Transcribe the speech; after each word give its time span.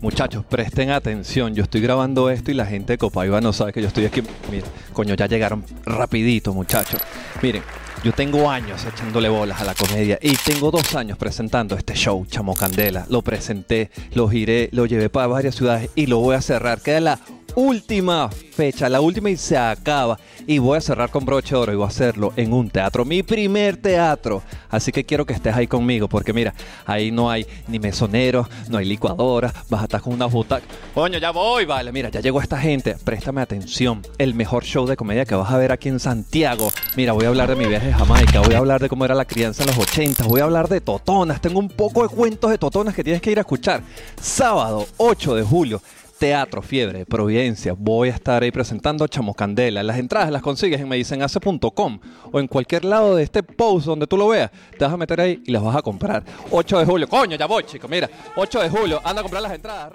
Muchachos, 0.00 0.44
presten 0.44 0.90
atención. 0.90 1.54
Yo 1.54 1.64
estoy 1.64 1.80
grabando 1.80 2.30
esto 2.30 2.52
y 2.52 2.54
la 2.54 2.66
gente 2.66 2.92
de 2.92 2.98
Copaiba 2.98 3.40
no 3.40 3.52
sabe 3.52 3.72
que 3.72 3.82
yo 3.82 3.88
estoy 3.88 4.04
aquí. 4.04 4.22
Mira, 4.50 4.66
coño, 4.92 5.14
ya 5.14 5.26
llegaron 5.26 5.64
rapidito, 5.84 6.54
muchachos. 6.54 7.00
Miren, 7.42 7.62
yo 8.04 8.12
tengo 8.12 8.48
años 8.48 8.84
echándole 8.84 9.28
bolas 9.28 9.60
a 9.60 9.64
la 9.64 9.74
comedia 9.74 10.16
y 10.22 10.36
tengo 10.36 10.70
dos 10.70 10.94
años 10.94 11.18
presentando 11.18 11.76
este 11.76 11.94
show, 11.94 12.24
Chamo 12.26 12.54
Candela. 12.54 13.06
Lo 13.10 13.22
presenté, 13.22 13.90
lo 14.12 14.28
giré, 14.28 14.68
lo 14.70 14.86
llevé 14.86 15.10
para 15.10 15.26
varias 15.26 15.56
ciudades 15.56 15.90
y 15.96 16.06
lo 16.06 16.18
voy 16.18 16.36
a 16.36 16.42
cerrar. 16.42 16.80
Queda 16.80 17.00
la 17.00 17.20
última 17.58 18.30
fecha, 18.30 18.88
la 18.88 19.00
última 19.00 19.30
y 19.30 19.36
se 19.36 19.56
acaba. 19.56 20.16
Y 20.46 20.58
voy 20.58 20.78
a 20.78 20.80
cerrar 20.80 21.10
con 21.10 21.24
broche 21.24 21.56
de 21.56 21.60
oro 21.60 21.72
y 21.72 21.76
voy 21.76 21.84
a 21.84 21.88
hacerlo 21.88 22.32
en 22.36 22.52
un 22.52 22.70
teatro, 22.70 23.04
mi 23.04 23.24
primer 23.24 23.76
teatro. 23.76 24.42
Así 24.70 24.92
que 24.92 25.04
quiero 25.04 25.26
que 25.26 25.32
estés 25.32 25.54
ahí 25.56 25.66
conmigo, 25.66 26.08
porque 26.08 26.32
mira, 26.32 26.54
ahí 26.86 27.10
no 27.10 27.30
hay 27.30 27.46
ni 27.66 27.80
mesoneros, 27.80 28.46
no 28.68 28.78
hay 28.78 28.84
licuadora, 28.84 29.52
vas 29.68 29.80
a 29.80 29.84
estar 29.84 30.00
con 30.00 30.12
una 30.12 30.26
butaca. 30.26 30.64
Coño, 30.94 31.18
ya 31.18 31.32
voy, 31.32 31.64
vale, 31.64 31.90
mira, 31.90 32.10
ya 32.10 32.20
llegó 32.20 32.40
esta 32.40 32.58
gente. 32.58 32.96
Préstame 33.04 33.40
atención, 33.40 34.02
el 34.18 34.34
mejor 34.34 34.64
show 34.64 34.86
de 34.86 34.96
comedia 34.96 35.24
que 35.24 35.34
vas 35.34 35.50
a 35.50 35.58
ver 35.58 35.72
aquí 35.72 35.88
en 35.88 35.98
Santiago. 35.98 36.70
Mira, 36.96 37.12
voy 37.12 37.24
a 37.24 37.28
hablar 37.28 37.48
de 37.48 37.56
mi 37.56 37.66
viaje 37.66 37.92
a 37.92 37.98
Jamaica, 37.98 38.40
voy 38.40 38.54
a 38.54 38.58
hablar 38.58 38.80
de 38.80 38.88
cómo 38.88 39.04
era 39.04 39.16
la 39.16 39.24
crianza 39.24 39.64
en 39.64 39.70
los 39.70 39.78
80, 39.78 40.24
voy 40.24 40.40
a 40.40 40.44
hablar 40.44 40.68
de 40.68 40.80
totonas, 40.80 41.40
tengo 41.40 41.58
un 41.58 41.68
poco 41.68 42.04
de 42.04 42.08
cuentos 42.08 42.52
de 42.52 42.58
totonas 42.58 42.94
que 42.94 43.02
tienes 43.02 43.20
que 43.20 43.32
ir 43.32 43.38
a 43.38 43.40
escuchar. 43.40 43.82
Sábado 44.20 44.86
8 44.98 45.34
de 45.34 45.42
julio. 45.42 45.82
Teatro 46.18 46.62
Fiebre, 46.62 47.06
Providencia. 47.06 47.74
Voy 47.78 48.08
a 48.08 48.12
estar 48.12 48.42
ahí 48.42 48.50
presentando 48.50 49.06
Chamo 49.06 49.34
Candela. 49.34 49.82
Las 49.82 49.98
entradas 49.98 50.30
las 50.30 50.42
consigues 50.42 50.80
en 50.80 50.88
medicenhace.com 50.88 52.00
o 52.32 52.40
en 52.40 52.48
cualquier 52.48 52.84
lado 52.84 53.14
de 53.14 53.22
este 53.22 53.42
post 53.42 53.86
donde 53.86 54.06
tú 54.06 54.16
lo 54.16 54.28
veas. 54.28 54.50
Te 54.76 54.84
vas 54.84 54.92
a 54.92 54.96
meter 54.96 55.20
ahí 55.20 55.42
y 55.46 55.52
las 55.52 55.62
vas 55.62 55.76
a 55.76 55.82
comprar. 55.82 56.24
8 56.50 56.78
de 56.80 56.84
julio. 56.84 57.08
Coño, 57.08 57.36
ya 57.36 57.46
voy, 57.46 57.64
chico. 57.64 57.86
Mira, 57.88 58.10
8 58.36 58.60
de 58.62 58.68
julio. 58.70 59.00
Anda 59.04 59.20
a 59.20 59.22
comprar 59.22 59.42
las 59.42 59.52
entradas. 59.52 59.92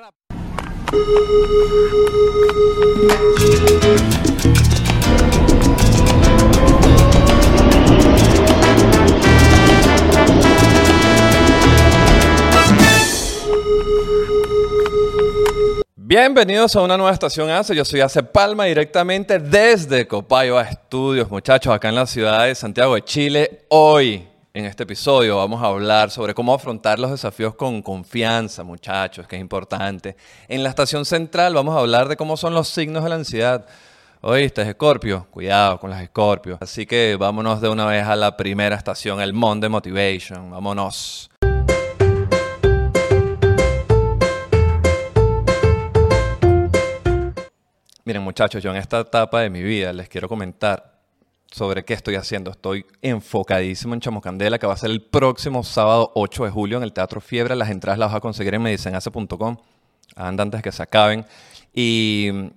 Bienvenidos 16.15 16.75
a 16.75 16.81
una 16.83 16.95
nueva 16.95 17.11
estación 17.11 17.49
ACE. 17.49 17.75
Yo 17.75 17.83
soy 17.83 17.99
Ace 17.99 18.21
Palma 18.21 18.65
directamente 18.65 19.39
desde 19.39 20.07
Copaiba 20.07 20.61
Estudios, 20.61 21.27
muchachos, 21.31 21.73
acá 21.73 21.89
en 21.89 21.95
la 21.95 22.05
ciudad 22.05 22.45
de 22.45 22.53
Santiago 22.53 22.93
de 22.93 23.03
Chile. 23.03 23.65
Hoy, 23.69 24.27
en 24.53 24.65
este 24.65 24.83
episodio, 24.83 25.37
vamos 25.37 25.63
a 25.63 25.65
hablar 25.65 26.11
sobre 26.11 26.35
cómo 26.35 26.53
afrontar 26.53 26.99
los 26.99 27.09
desafíos 27.09 27.55
con 27.55 27.81
confianza, 27.81 28.63
muchachos, 28.63 29.27
que 29.27 29.37
es 29.37 29.41
importante. 29.41 30.15
En 30.47 30.61
la 30.61 30.69
estación 30.69 31.03
central 31.03 31.55
vamos 31.55 31.75
a 31.75 31.79
hablar 31.79 32.07
de 32.07 32.15
cómo 32.15 32.37
son 32.37 32.53
los 32.53 32.67
signos 32.67 33.03
de 33.03 33.09
la 33.09 33.15
ansiedad. 33.15 33.65
Oíste, 34.21 34.61
Escorpio, 34.61 35.25
cuidado 35.31 35.79
con 35.79 35.89
las 35.89 36.03
Escorpios. 36.03 36.59
Así 36.61 36.85
que 36.85 37.17
vámonos 37.19 37.59
de 37.59 37.69
una 37.69 37.87
vez 37.87 38.05
a 38.05 38.15
la 38.15 38.37
primera 38.37 38.75
estación, 38.75 39.19
el 39.19 39.33
Monday 39.33 39.67
Motivation. 39.67 40.51
Vámonos. 40.51 41.31
Miren 48.05 48.21
muchachos, 48.21 48.61
yo 48.61 48.69
en 48.71 48.75
esta 48.75 48.99
etapa 48.99 49.39
de 49.39 49.49
mi 49.49 49.63
vida 49.63 49.93
les 49.93 50.09
quiero 50.09 50.27
comentar 50.27 50.99
sobre 51.49 51.85
qué 51.85 51.93
estoy 51.93 52.15
haciendo. 52.15 52.51
Estoy 52.51 52.85
enfocadísimo 53.01 53.93
en 53.93 54.01
Chamocandela, 54.01 54.59
que 54.59 54.67
va 54.67 54.73
a 54.73 54.77
ser 54.77 54.91
el 54.91 55.01
próximo 55.01 55.63
sábado 55.63 56.11
8 56.15 56.43
de 56.43 56.51
julio 56.51 56.77
en 56.77 56.83
el 56.83 56.91
Teatro 56.91 57.21
Fiebre. 57.21 57.55
Las 57.55 57.69
entradas 57.69 57.97
las 57.97 58.09
vas 58.09 58.17
a 58.17 58.19
conseguir 58.19 58.55
en 58.55 58.61
medicenace.com. 58.61 59.55
Anda 60.17 60.41
antes 60.43 60.61
que 60.61 60.73
se 60.73 60.83
acaben. 60.83 61.25
Y 61.73 62.51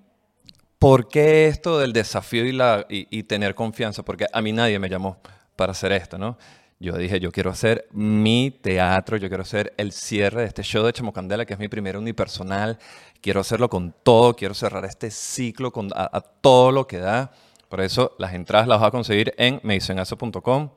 ¿por 0.81 1.07
qué 1.07 1.47
esto 1.47 1.79
del 1.79 1.93
desafío 1.93 2.45
y, 2.45 2.59
y 2.89 3.23
tener 3.23 3.55
confianza? 3.55 4.03
Porque 4.03 4.27
a 4.33 4.43
mí 4.43 4.51
nadie 4.51 4.81
me 4.81 4.89
llamó 4.89 5.19
para 5.55 5.71
hacer 5.71 5.93
esto, 5.93 6.19
¿no? 6.19 6.39
Yo 6.79 6.97
dije, 6.99 7.21
yo 7.21 7.33
quiero 7.33 7.51
hacer 7.51 7.89
mi 7.93 8.51
teatro, 8.51 9.17
yo 9.17 9.29
quiero 9.29 9.43
hacer 9.43 9.73
el 9.79 9.93
cierre 9.93 10.43
de 10.43 10.49
este 10.49 10.63
show 10.63 10.85
de 10.85 10.93
Chamocandela, 10.93 11.47
que 11.47 11.55
es 11.55 11.59
mi 11.59 11.69
primer 11.69 11.97
unipersonal. 11.97 12.79
Quiero 13.23 13.41
hacerlo 13.41 13.71
con 13.71 13.95
todo, 14.03 14.37
quiero 14.37 14.53
cerrar 14.53 14.85
este 14.85 15.11
ciclo 15.11 15.73
con, 15.73 15.89
a, 15.95 16.21
todo 16.21 16.73
lo 16.73 16.87
que 16.87 16.99
da. 16.99 17.33
Por 17.71 17.81
eso 17.81 18.15
las 18.19 18.35
entradas 18.35 18.69
las 18.69 18.79
vas 18.79 18.89
a 18.89 18.91
conseguir 18.91 19.33
en 19.39 19.59
medicenazo.com. 19.63 20.69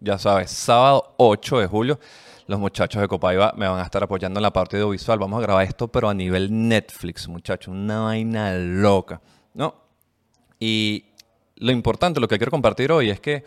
Ya 0.00 0.18
sabes, 0.18 0.50
sábado 0.50 1.14
8 1.18 1.60
de 1.60 1.66
julio, 1.68 2.00
los 2.48 2.58
muchachos 2.58 3.00
de 3.00 3.06
Copaiba 3.06 3.54
me 3.56 3.68
van 3.68 3.78
a 3.78 3.84
estar 3.84 4.02
apoyando 4.02 4.40
en 4.40 4.42
la 4.42 4.52
parte 4.52 4.76
audiovisual. 4.76 5.20
Vamos 5.20 5.38
a 5.38 5.42
grabar 5.42 5.64
esto, 5.64 5.86
pero 5.86 6.08
a 6.08 6.14
nivel 6.14 6.48
Netflix, 6.50 7.28
muchachos, 7.28 7.68
una 7.68 8.00
vaina 8.00 8.52
loca, 8.54 9.20
¿no? 9.54 9.76
Y 10.58 11.04
lo 11.56 11.70
importante, 11.70 12.18
lo 12.18 12.26
que 12.26 12.38
quiero 12.38 12.50
compartir 12.50 12.90
hoy 12.90 13.10
es 13.10 13.20
que 13.20 13.44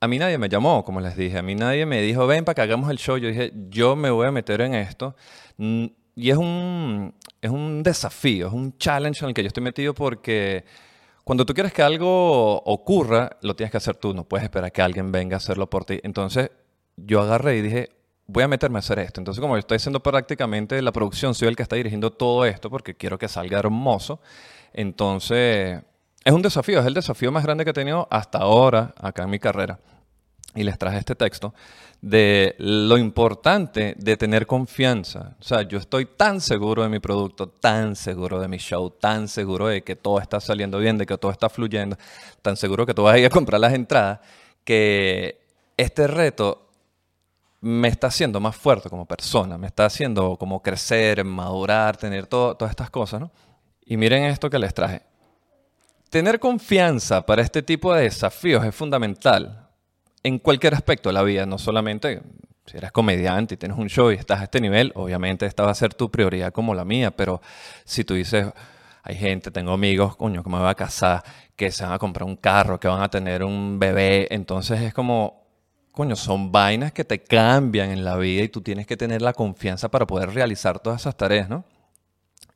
a 0.00 0.08
mí 0.08 0.18
nadie 0.18 0.38
me 0.38 0.48
llamó, 0.48 0.84
como 0.84 1.00
les 1.00 1.16
dije. 1.16 1.38
A 1.38 1.42
mí 1.42 1.54
nadie 1.54 1.84
me 1.86 2.00
dijo, 2.00 2.26
ven 2.26 2.44
para 2.44 2.54
que 2.54 2.62
hagamos 2.62 2.90
el 2.90 2.98
show. 2.98 3.18
Yo 3.18 3.28
dije, 3.28 3.52
yo 3.68 3.96
me 3.96 4.10
voy 4.10 4.26
a 4.26 4.30
meter 4.32 4.60
en 4.62 4.74
esto. 4.74 5.14
Mm, 5.58 5.86
Y 6.16 6.30
es 6.30 6.36
un, 6.36 7.14
es 7.40 7.50
un 7.50 7.82
desafío, 7.82 8.48
es 8.48 8.52
un 8.52 8.76
challenge 8.78 9.24
en 9.24 9.28
el 9.28 9.34
que 9.34 9.42
yo 9.42 9.48
estoy 9.48 9.62
metido 9.62 9.94
porque 9.94 10.64
cuando 11.24 11.46
tú 11.46 11.54
quieres 11.54 11.72
que 11.72 11.82
algo 11.82 12.60
ocurra, 12.62 13.30
lo 13.42 13.54
tienes 13.54 13.70
que 13.70 13.76
hacer 13.76 13.96
tú. 13.96 14.14
No 14.14 14.24
puedes 14.24 14.44
esperar 14.44 14.72
que 14.72 14.82
alguien 14.82 15.12
venga 15.12 15.36
a 15.36 15.38
hacerlo 15.38 15.68
por 15.70 15.84
ti. 15.84 16.00
Entonces, 16.02 16.50
yo 16.96 17.20
agarré 17.22 17.58
y 17.58 17.62
dije, 17.62 17.90
voy 18.26 18.42
a 18.44 18.48
meterme 18.48 18.78
a 18.78 18.80
hacer 18.80 18.98
esto. 19.00 19.20
Entonces, 19.20 19.40
como 19.40 19.54
yo 19.54 19.60
estoy 19.60 19.76
haciendo 19.76 20.00
prácticamente 20.02 20.80
la 20.82 20.92
producción, 20.92 21.34
soy 21.34 21.48
el 21.48 21.56
que 21.56 21.62
está 21.62 21.76
dirigiendo 21.76 22.10
todo 22.10 22.44
esto 22.46 22.70
porque 22.70 22.94
quiero 22.96 23.18
que 23.18 23.28
salga 23.28 23.58
hermoso. 23.58 24.20
Entonces, 24.72 25.82
es 26.24 26.32
un 26.32 26.42
desafío, 26.42 26.80
es 26.80 26.86
el 26.86 26.94
desafío 26.94 27.32
más 27.32 27.44
grande 27.44 27.64
que 27.64 27.70
he 27.70 27.74
tenido 27.74 28.06
hasta 28.10 28.38
ahora 28.38 28.94
acá 28.98 29.24
en 29.24 29.30
mi 29.30 29.38
carrera. 29.38 29.78
Y 30.54 30.64
les 30.64 30.76
traje 30.78 30.98
este 30.98 31.14
texto 31.14 31.54
de 32.00 32.56
lo 32.58 32.98
importante 32.98 33.94
de 33.96 34.16
tener 34.16 34.46
confianza. 34.46 35.36
O 35.38 35.42
sea, 35.42 35.62
yo 35.62 35.78
estoy 35.78 36.06
tan 36.06 36.40
seguro 36.40 36.82
de 36.82 36.88
mi 36.88 36.98
producto, 36.98 37.48
tan 37.48 37.94
seguro 37.94 38.40
de 38.40 38.48
mi 38.48 38.56
show, 38.56 38.90
tan 38.90 39.28
seguro 39.28 39.68
de 39.68 39.82
que 39.82 39.96
todo 39.96 40.18
está 40.18 40.40
saliendo 40.40 40.78
bien, 40.78 40.98
de 40.98 41.06
que 41.06 41.16
todo 41.18 41.30
está 41.30 41.48
fluyendo, 41.48 41.96
tan 42.42 42.56
seguro 42.56 42.84
que 42.84 42.94
tú 42.94 43.04
vas 43.04 43.14
a 43.14 43.18
ir 43.18 43.26
a 43.26 43.30
comprar 43.30 43.60
las 43.60 43.74
entradas, 43.74 44.20
que 44.64 45.40
este 45.76 46.06
reto 46.06 46.68
me 47.60 47.88
está 47.88 48.08
haciendo 48.08 48.40
más 48.40 48.56
fuerte 48.56 48.88
como 48.88 49.06
persona, 49.06 49.58
me 49.58 49.66
está 49.66 49.84
haciendo 49.84 50.36
como 50.36 50.62
crecer, 50.62 51.22
madurar, 51.24 51.96
tener 51.96 52.26
todas 52.26 52.70
estas 52.70 52.90
cosas, 52.90 53.20
¿no? 53.20 53.30
Y 53.84 53.96
miren 53.96 54.24
esto 54.24 54.48
que 54.48 54.58
les 54.58 54.72
traje. 54.72 55.09
Tener 56.10 56.40
confianza 56.40 57.24
para 57.24 57.40
este 57.40 57.62
tipo 57.62 57.94
de 57.94 58.02
desafíos 58.02 58.64
es 58.64 58.74
fundamental 58.74 59.68
en 60.24 60.40
cualquier 60.40 60.74
aspecto 60.74 61.08
de 61.08 61.12
la 61.12 61.22
vida, 61.22 61.46
no 61.46 61.56
solamente 61.56 62.20
si 62.66 62.76
eres 62.76 62.90
comediante 62.90 63.54
y 63.54 63.56
tienes 63.56 63.78
un 63.78 63.88
show 63.88 64.10
y 64.10 64.16
estás 64.16 64.40
a 64.40 64.44
este 64.44 64.60
nivel, 64.60 64.90
obviamente 64.96 65.46
esta 65.46 65.62
va 65.62 65.70
a 65.70 65.74
ser 65.74 65.94
tu 65.94 66.10
prioridad 66.10 66.52
como 66.52 66.74
la 66.74 66.84
mía, 66.84 67.12
pero 67.12 67.40
si 67.84 68.02
tú 68.02 68.14
dices, 68.14 68.48
hay 69.04 69.14
gente, 69.14 69.52
tengo 69.52 69.70
amigos, 69.70 70.16
coño, 70.16 70.42
que 70.42 70.50
me 70.50 70.58
voy 70.58 70.68
a 70.68 70.74
casar, 70.74 71.22
que 71.54 71.70
se 71.70 71.84
van 71.84 71.92
a 71.92 71.98
comprar 72.00 72.24
un 72.28 72.36
carro, 72.36 72.80
que 72.80 72.88
van 72.88 73.02
a 73.02 73.08
tener 73.08 73.44
un 73.44 73.78
bebé, 73.78 74.26
entonces 74.34 74.80
es 74.80 74.92
como, 74.92 75.46
coño, 75.92 76.16
son 76.16 76.50
vainas 76.50 76.90
que 76.90 77.04
te 77.04 77.22
cambian 77.22 77.88
en 77.90 78.04
la 78.04 78.16
vida 78.16 78.42
y 78.42 78.48
tú 78.48 78.62
tienes 78.62 78.84
que 78.84 78.96
tener 78.96 79.22
la 79.22 79.32
confianza 79.32 79.88
para 79.88 80.08
poder 80.08 80.34
realizar 80.34 80.80
todas 80.80 81.02
esas 81.02 81.16
tareas, 81.16 81.48
¿no? 81.48 81.64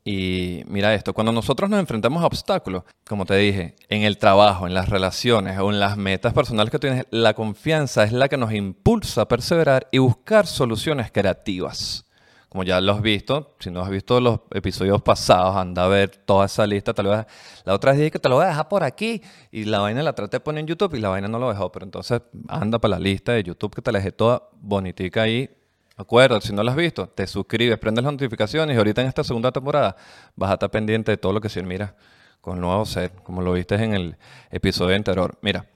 Y 0.07 0.63
mira 0.67 0.93
esto, 0.93 1.15
cuando 1.15 1.33
nosotros 1.33 1.71
nos 1.71 1.81
enfrentamos 1.81 2.23
a 2.23 2.27
obstáculos, 2.27 2.83
como 3.09 3.25
te 3.25 3.37
dije, 3.37 3.75
en 3.89 4.03
el 4.03 4.19
trabajo, 4.19 4.67
en 4.67 4.75
las 4.75 4.91
relaciones 4.91 5.59
o 5.59 5.71
en 5.71 5.81
las 5.81 5.97
metas 5.97 6.35
personales 6.35 6.71
que 6.71 6.79
tienes, 6.79 7.07
la 7.11 7.33
confianza 7.33 8.05
es 8.05 8.13
la 8.13 8.29
que 8.29 8.37
nos 8.37 8.53
impulsa 8.53 9.23
a 9.23 9.29
perseverar 9.29 9.89
y 9.91 9.99
buscar 9.99 10.47
soluciones 10.47 11.11
creativas. 11.11 12.05
Como 12.51 12.65
ya 12.65 12.83
lo 12.83 12.93
has 12.93 13.01
visto, 13.01 13.57
si 13.59 13.71
no 13.71 13.81
has 13.81 13.89
visto 13.89 14.21
los 14.21 14.41
episodios 14.53 15.01
pasados, 15.01 15.57
anda 15.57 15.87
a 15.87 15.89
ver 15.89 16.11
toda 16.19 16.47
esa 16.47 16.67
lista. 16.67 16.93
Tal 16.93 17.07
vez 17.07 17.27
la 17.65 17.75
otra 17.75 17.93
vez 17.93 17.99
dije 17.99 18.11
que 18.11 18.19
te 18.19 18.29
lo 18.29 18.37
voy 18.37 18.45
a 18.45 18.49
dejar 18.49 18.69
por 18.69 18.85
aquí 18.85 19.23
y 19.51 19.65
la 19.65 19.81
vaina 19.81 20.03
la 20.03 20.13
traté 20.13 20.37
de 20.37 20.41
poner 20.41 20.61
en 20.61 20.67
YouTube 20.67 20.95
y 20.95 21.01
la 21.01 21.09
vaina 21.09 21.27
no 21.29 21.39
lo 21.39 21.49
dejó. 21.49 21.73
Pero 21.73 21.85
entonces 21.85 22.21
anda 22.47 22.79
para 22.79 22.97
la 22.97 23.01
lista 23.01 23.33
de 23.33 23.43
YouTube 23.43 23.75
que 23.75 23.83
te 23.83 23.91
la 23.91 23.99
dejé 23.99 24.13
toda 24.13 24.51
bonitica 24.61 25.23
ahí 25.23 25.51
Acuérdate, 25.97 26.49
si 26.49 26.53
no 26.53 26.65
lo 26.65 26.71
has 26.71 26.77
visto, 26.77 27.09
te 27.09 27.27
suscribes, 27.27 27.79
prendes 27.79 28.05
las 28.05 28.13
notificaciones 28.13 28.75
y 28.75 28.79
ahorita 28.79 29.01
en 29.03 29.07
esta 29.07 29.23
segunda 29.23 29.53
temporada 29.53 29.97
vas 30.35 30.51
a 30.51 30.55
estar 30.55 30.71
pendiente 30.71 31.13
de 31.13 31.17
todo 31.17 31.33
lo 31.33 31.41
que 31.41 31.49
se 31.49 31.63
mira 31.63 31.95
con 32.41 32.57
el 32.57 32.61
nuevo 32.61 32.85
set, 32.85 33.23
como 33.23 33.43
lo 33.43 33.53
viste 33.53 33.77
en 33.77 33.95
el 33.95 34.17
episodio 34.51 34.97
anterior. 34.97 35.39
Mira, 35.41 35.67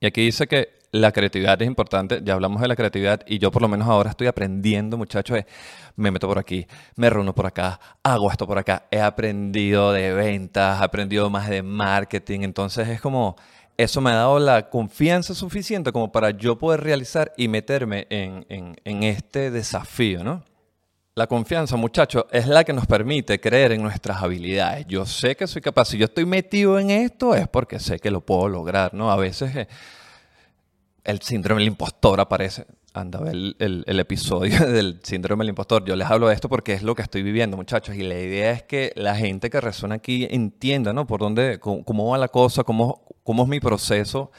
y 0.00 0.06
aquí 0.06 0.22
dice 0.22 0.46
que 0.46 0.82
la 0.92 1.10
creatividad 1.10 1.60
es 1.62 1.66
importante, 1.66 2.20
ya 2.22 2.34
hablamos 2.34 2.60
de 2.60 2.68
la 2.68 2.76
creatividad 2.76 3.22
y 3.26 3.38
yo 3.38 3.50
por 3.50 3.62
lo 3.62 3.68
menos 3.68 3.88
ahora 3.88 4.10
estoy 4.10 4.26
aprendiendo, 4.26 4.98
muchachos, 4.98 5.36
de, 5.36 5.46
me 5.96 6.10
meto 6.10 6.28
por 6.28 6.38
aquí, 6.38 6.66
me 6.96 7.08
reúno 7.08 7.34
por 7.34 7.46
acá, 7.46 7.80
hago 8.02 8.30
esto 8.30 8.46
por 8.46 8.58
acá, 8.58 8.86
he 8.90 9.00
aprendido 9.00 9.92
de 9.92 10.12
ventas, 10.12 10.80
he 10.80 10.84
aprendido 10.84 11.30
más 11.30 11.48
de 11.48 11.62
marketing, 11.62 12.40
entonces 12.42 12.88
es 12.88 13.00
como, 13.00 13.36
eso 13.82 14.00
me 14.00 14.10
ha 14.10 14.14
dado 14.14 14.38
la 14.38 14.68
confianza 14.70 15.34
suficiente 15.34 15.92
como 15.92 16.10
para 16.12 16.30
yo 16.30 16.58
poder 16.58 16.80
realizar 16.80 17.32
y 17.36 17.48
meterme 17.48 18.06
en, 18.10 18.46
en- 18.48 19.02
este 19.02 19.50
desafío, 19.50 20.22
¿no? 20.24 20.44
La 21.14 21.26
confianza, 21.26 21.76
muchachos, 21.76 22.24
es 22.30 22.46
la 22.46 22.64
que 22.64 22.72
nos 22.72 22.86
permite 22.86 23.38
creer 23.38 23.72
en 23.72 23.82
nuestras 23.82 24.22
habilidades. 24.22 24.86
Yo 24.86 25.04
sé 25.04 25.36
que 25.36 25.46
soy 25.46 25.60
capaz. 25.60 25.86
Si 25.86 25.98
yo 25.98 26.06
estoy 26.06 26.24
metido 26.24 26.78
en 26.78 26.90
esto 26.90 27.34
es 27.34 27.46
porque 27.48 27.78
sé 27.78 27.98
que 27.98 28.10
lo 28.10 28.22
puedo 28.22 28.48
lograr, 28.48 28.94
¿no? 28.94 29.12
A 29.12 29.16
veces 29.16 29.54
eh, 29.54 29.68
el 31.04 31.20
síndrome 31.20 31.60
del 31.60 31.68
impostor 31.68 32.20
aparece. 32.20 32.64
Anda, 32.94 33.20
el, 33.30 33.56
el, 33.86 34.00
episodio 34.00 34.66
del 34.66 35.00
síndrome 35.02 35.42
del 35.44 35.50
impostor. 35.50 35.82
Yo 35.84 35.96
les 35.96 36.10
hablo 36.10 36.28
de 36.28 36.34
esto 36.34 36.48
porque 36.50 36.74
es 36.74 36.82
lo 36.82 36.94
que 36.94 37.00
estoy 37.02 37.22
viviendo, 37.22 37.56
muchachos. 37.56 37.94
Y 37.96 38.02
la 38.02 38.18
idea 38.18 38.52
es 38.52 38.62
que 38.64 38.92
la 38.96 39.14
gente 39.16 39.48
que 39.48 39.60
resuena 39.62 39.94
aquí 39.96 40.26
entienda, 40.30 40.92
¿no? 40.92 41.06
Por 41.06 41.20
dónde, 41.20 41.58
cómo, 41.58 42.10
va 42.10 42.18
la 42.18 42.28
cosa, 42.28 42.64
cómo, 42.64 43.02
cómo 43.22 43.44
es 43.44 43.48
mi 43.48 43.60
proceso 43.60 44.30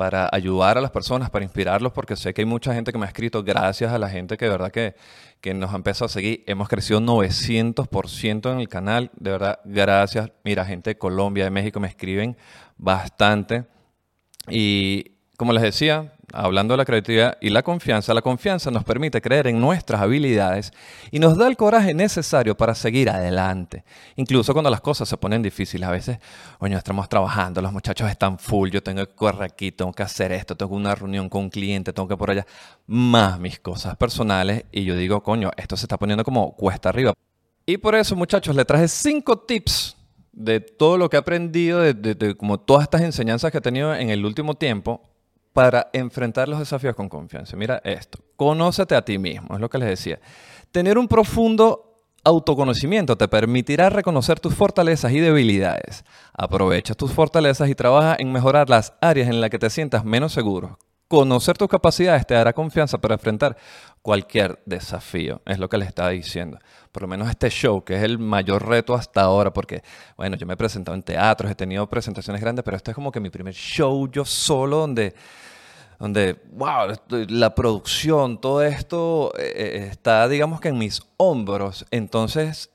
para 0.00 0.30
ayudar 0.32 0.78
a 0.78 0.80
las 0.80 0.90
personas, 0.90 1.28
para 1.28 1.44
inspirarlos, 1.44 1.92
porque 1.92 2.16
sé 2.16 2.32
que 2.32 2.40
hay 2.40 2.46
mucha 2.46 2.72
gente 2.72 2.90
que 2.90 2.96
me 2.96 3.04
ha 3.04 3.08
escrito, 3.08 3.42
gracias 3.42 3.92
a 3.92 3.98
la 3.98 4.08
gente 4.08 4.38
que 4.38 4.46
de 4.46 4.50
verdad 4.50 4.70
que, 4.70 4.94
que 5.42 5.52
nos 5.52 5.74
ha 5.74 5.76
empezado 5.76 6.06
a 6.06 6.08
seguir. 6.08 6.42
Hemos 6.46 6.70
crecido 6.70 7.00
900% 7.00 8.50
en 8.50 8.60
el 8.60 8.68
canal, 8.68 9.10
de 9.18 9.30
verdad, 9.32 9.60
gracias. 9.66 10.30
Mira, 10.42 10.64
gente 10.64 10.90
de 10.90 10.98
Colombia, 10.98 11.44
de 11.44 11.50
México 11.50 11.80
me 11.80 11.88
escriben 11.88 12.38
bastante. 12.78 13.66
Y 14.48 15.16
como 15.36 15.52
les 15.52 15.62
decía, 15.62 16.14
hablando 16.32 16.74
de 16.74 16.78
la 16.78 16.84
creatividad 16.84 17.38
y 17.40 17.50
la 17.50 17.62
confianza, 17.62 18.14
la 18.14 18.22
confianza 18.22 18.70
nos 18.70 18.84
permite 18.84 19.20
creer 19.20 19.46
en 19.46 19.60
nuestras 19.60 20.00
habilidades 20.00 20.72
y 21.10 21.18
nos 21.18 21.36
da 21.36 21.46
el 21.46 21.56
coraje 21.56 21.94
necesario 21.94 22.56
para 22.56 22.74
seguir 22.74 23.10
adelante. 23.10 23.84
Incluso 24.16 24.52
cuando 24.52 24.70
las 24.70 24.80
cosas 24.80 25.08
se 25.08 25.16
ponen 25.16 25.42
difíciles, 25.42 25.88
a 25.88 25.92
veces, 25.92 26.18
oye, 26.58 26.74
estamos 26.74 27.08
trabajando, 27.08 27.60
los 27.62 27.72
muchachos 27.72 28.10
están 28.10 28.38
full, 28.38 28.70
yo 28.70 28.82
tengo 28.82 29.06
que 29.06 29.14
correr 29.14 29.44
aquí, 29.44 29.72
tengo 29.72 29.92
que 29.92 30.02
hacer 30.02 30.32
esto, 30.32 30.56
tengo 30.56 30.74
una 30.74 30.94
reunión 30.94 31.28
con 31.28 31.42
un 31.42 31.50
cliente, 31.50 31.92
tengo 31.92 32.08
que 32.08 32.16
por 32.16 32.30
allá, 32.30 32.46
más 32.86 33.38
mis 33.38 33.58
cosas 33.60 33.96
personales 33.96 34.64
y 34.72 34.84
yo 34.84 34.96
digo, 34.96 35.22
coño, 35.22 35.50
esto 35.56 35.76
se 35.76 35.84
está 35.84 35.98
poniendo 35.98 36.24
como 36.24 36.54
cuesta 36.56 36.88
arriba. 36.88 37.12
Y 37.66 37.76
por 37.76 37.94
eso, 37.94 38.16
muchachos, 38.16 38.56
le 38.56 38.64
traje 38.64 38.88
cinco 38.88 39.38
tips 39.38 39.96
de 40.32 40.60
todo 40.60 40.96
lo 40.96 41.10
que 41.10 41.16
he 41.16 41.20
aprendido, 41.20 41.80
de, 41.80 41.94
de 41.94 42.34
como 42.34 42.58
todas 42.58 42.84
estas 42.84 43.02
enseñanzas 43.02 43.52
que 43.52 43.58
he 43.58 43.60
tenido 43.60 43.94
en 43.94 44.10
el 44.10 44.24
último 44.24 44.54
tiempo 44.54 45.09
para 45.52 45.88
enfrentar 45.92 46.48
los 46.48 46.58
desafíos 46.58 46.94
con 46.94 47.08
confianza. 47.08 47.56
Mira 47.56 47.80
esto, 47.84 48.18
conócete 48.36 48.94
a 48.94 49.04
ti 49.04 49.18
mismo, 49.18 49.54
es 49.54 49.60
lo 49.60 49.68
que 49.68 49.78
les 49.78 49.88
decía. 49.88 50.20
Tener 50.70 50.98
un 50.98 51.08
profundo 51.08 51.90
autoconocimiento 52.22 53.16
te 53.16 53.28
permitirá 53.28 53.90
reconocer 53.90 54.40
tus 54.40 54.54
fortalezas 54.54 55.12
y 55.12 55.20
debilidades. 55.20 56.04
Aprovecha 56.32 56.94
tus 56.94 57.12
fortalezas 57.12 57.68
y 57.68 57.74
trabaja 57.74 58.16
en 58.18 58.32
mejorar 58.32 58.68
las 58.68 58.92
áreas 59.00 59.28
en 59.28 59.40
las 59.40 59.50
que 59.50 59.58
te 59.58 59.70
sientas 59.70 60.04
menos 60.04 60.32
seguro. 60.32 60.78
Conocer 61.08 61.58
tus 61.58 61.68
capacidades 61.68 62.24
te 62.26 62.34
dará 62.34 62.52
confianza 62.52 62.98
para 62.98 63.14
enfrentar 63.14 63.56
cualquier 64.02 64.60
desafío, 64.64 65.42
es 65.46 65.58
lo 65.58 65.68
que 65.68 65.78
les 65.78 65.88
estaba 65.88 66.10
diciendo. 66.10 66.58
Por 66.92 67.02
lo 67.02 67.08
menos 67.08 67.28
este 67.28 67.50
show, 67.50 67.84
que 67.84 67.96
es 67.96 68.02
el 68.02 68.18
mayor 68.18 68.66
reto 68.66 68.94
hasta 68.94 69.22
ahora, 69.22 69.52
porque, 69.52 69.82
bueno, 70.16 70.36
yo 70.36 70.46
me 70.46 70.54
he 70.54 70.56
presentado 70.56 70.94
en 70.94 71.02
teatros, 71.02 71.50
he 71.50 71.54
tenido 71.54 71.88
presentaciones 71.88 72.40
grandes, 72.40 72.64
pero 72.64 72.76
este 72.76 72.92
es 72.92 72.94
como 72.94 73.12
que 73.12 73.20
mi 73.20 73.30
primer 73.30 73.54
show 73.54 74.10
yo 74.10 74.24
solo, 74.24 74.78
donde, 74.78 75.14
donde 75.98 76.40
wow, 76.52 76.92
la 77.28 77.54
producción, 77.54 78.40
todo 78.40 78.62
esto 78.62 79.32
eh, 79.38 79.52
eh, 79.54 79.88
está, 79.90 80.28
digamos 80.28 80.60
que 80.60 80.68
en 80.68 80.78
mis 80.78 81.02
hombros. 81.18 81.84
Entonces, 81.90 82.70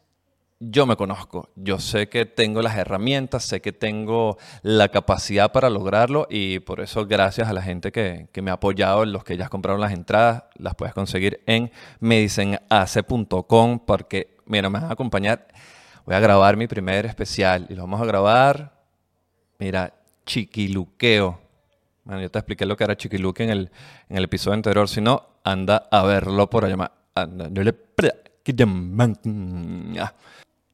yo 0.70 0.86
me 0.86 0.96
conozco, 0.96 1.50
yo 1.56 1.80
sé 1.80 2.10
que 2.10 2.26
tengo 2.26 2.62
las 2.62 2.78
herramientas, 2.78 3.44
sé 3.44 3.62
que 3.62 3.72
tengo 3.72 4.38
la 4.64 4.90
capacidad 4.90 5.52
para 5.52 5.70
lograrlo 5.70 6.28
y 6.30 6.60
por 6.60 6.80
eso 6.80 7.06
gracias 7.06 7.48
a 7.48 7.54
la 7.54 7.62
gente 7.62 7.92
que, 7.92 8.30
me 8.42 8.52
ha 8.52 8.56
apoyado, 8.56 9.06
los 9.06 9.24
que 9.24 9.38
ya 9.38 9.50
compraron 9.50 9.82
las 9.82 9.92
entradas, 9.92 10.46
las 10.56 10.76
puedes 10.76 10.94
conseguir 10.94 11.42
en 11.46 11.72
medicenac.com 12.00 13.80
porque, 13.86 14.38
mira, 14.46 14.70
me 14.70 14.80
van 14.80 14.90
a 14.90 14.94
acompañar, 14.94 15.48
voy 16.06 16.16
a 16.16 16.20
grabar 16.20 16.58
mi 16.58 16.68
primer 16.68 17.06
especial 17.06 17.68
y 17.70 17.76
lo 17.76 17.84
vamos 17.84 18.02
a 18.02 18.06
grabar, 18.06 18.74
mira, 19.60 19.94
chiquiluqueo. 20.26 21.40
Bueno, 22.04 22.22
yo 22.22 22.32
te 22.32 22.40
expliqué 22.40 22.66
lo 22.66 22.78
que 22.78 22.84
era 22.84 22.96
chiquiluque 22.96 23.44
en 23.44 23.50
el, 23.50 23.72
en 24.10 24.18
el 24.18 24.24
episodio 24.24 24.54
anterior, 24.54 24.88
si 24.88 25.02
no, 25.02 25.28
anda 25.44 25.88
a 25.92 26.04
verlo 26.04 26.50
por 26.50 26.66
allá. 26.66 26.92
Anda, 27.16 27.50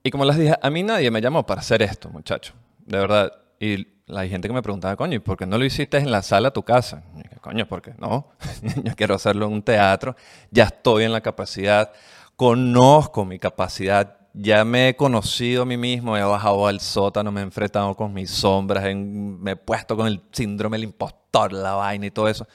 y 0.04 0.10
como 0.10 0.26
les 0.26 0.38
dije, 0.38 0.56
a 0.62 0.70
mí 0.70 0.84
nadie 0.84 1.12
me 1.12 1.22
llamó 1.22 1.46
para 1.46 1.62
hacer 1.62 1.82
esto, 1.82 2.10
muchachos. 2.10 2.56
De 2.86 2.98
verdad. 2.98 3.32
Y 3.60 3.88
hay 4.08 4.30
gente 4.30 4.48
que 4.48 4.54
me 4.54 4.64
preguntaba, 4.64 4.96
coño, 4.96 5.16
¿y 5.16 5.20
por 5.20 5.38
qué 5.38 5.46
no 5.46 5.58
lo 5.58 5.66
hiciste 5.66 5.98
en 5.98 6.10
la 6.10 6.24
sala 6.24 6.50
de 6.50 6.54
tu 6.54 6.64
casa? 6.64 7.04
Y 7.16 7.24
dije, 7.24 7.38
coño, 7.40 7.68
no. 8.00 8.30
Yo 8.84 8.96
quiero 8.96 9.16
hacerlo 9.16 9.46
en 9.46 9.54
un 9.54 9.62
teatro. 9.62 10.16
Ya 10.50 10.66
estoy 10.66 11.04
en 11.04 11.12
la 11.12 11.22
capacidad. 11.22 11.92
Conozco 12.36 13.26
mi 13.26 13.38
capacidad. 13.38 14.18
Ya 14.34 14.66
me 14.66 14.90
he 14.90 14.96
conocido 14.96 15.64
a 15.64 15.66
mí 15.66 15.78
mismo. 15.78 16.18
He 16.18 16.24
bajado 16.24 16.66
al 16.66 16.80
sótano, 16.80 17.32
me 17.32 17.42
he 17.42 17.44
enfrentado 17.44 17.96
con 17.96 18.14
mis 18.14 18.32
sombras. 18.32 18.84
me 18.96 19.52
he 19.52 19.56
puesto 19.56 19.96
con 19.96 20.08
el 20.08 20.22
síndrome 20.32 20.78
del 20.78 20.86
impostor, 20.86 21.54
la 21.54 21.74
vaina 21.74 22.08
y 22.08 22.12
todo 22.12 22.28
eso. 22.28 22.48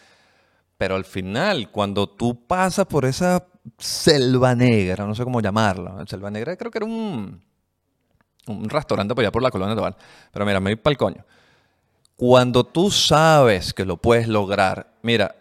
Pero 0.76 0.96
al 0.96 1.04
final, 1.04 1.70
cuando 1.70 2.08
tú 2.08 2.46
pasas 2.46 2.86
por 2.86 3.04
esa 3.04 3.46
Selva 3.78 4.54
Negra, 4.54 5.06
no 5.06 5.14
sé 5.14 5.24
cómo 5.24 5.40
llamarla. 5.40 6.04
Selva 6.06 6.30
Negra 6.30 6.56
creo 6.56 6.70
que 6.70 6.78
era 6.78 6.86
un, 6.86 7.42
un 8.46 8.68
restaurante 8.68 9.14
por 9.14 9.22
allá 9.22 9.32
por 9.32 9.42
la 9.42 9.50
colonia 9.50 9.74
Total. 9.74 9.96
Pero 10.32 10.46
mira, 10.46 10.60
me 10.60 10.70
voy 10.70 10.76
para 10.76 10.92
el 10.92 10.98
coño. 10.98 11.24
Cuando 12.16 12.64
tú 12.64 12.90
sabes 12.90 13.74
que 13.74 13.84
lo 13.84 13.98
puedes 13.98 14.26
lograr, 14.26 14.94
mira, 15.02 15.36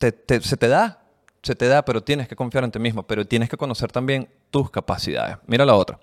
se 0.00 0.12
te 0.12 0.68
da, 0.68 1.00
se 1.42 1.54
te 1.54 1.68
da, 1.68 1.84
pero 1.84 2.02
tienes 2.02 2.26
que 2.28 2.34
confiar 2.34 2.64
en 2.64 2.72
ti 2.72 2.78
mismo, 2.78 3.04
pero 3.04 3.24
tienes 3.24 3.48
que 3.48 3.56
conocer 3.56 3.92
también 3.92 4.28
tus 4.50 4.70
capacidades. 4.70 5.38
Mira 5.46 5.64
la 5.64 5.74
otra. 5.74 5.98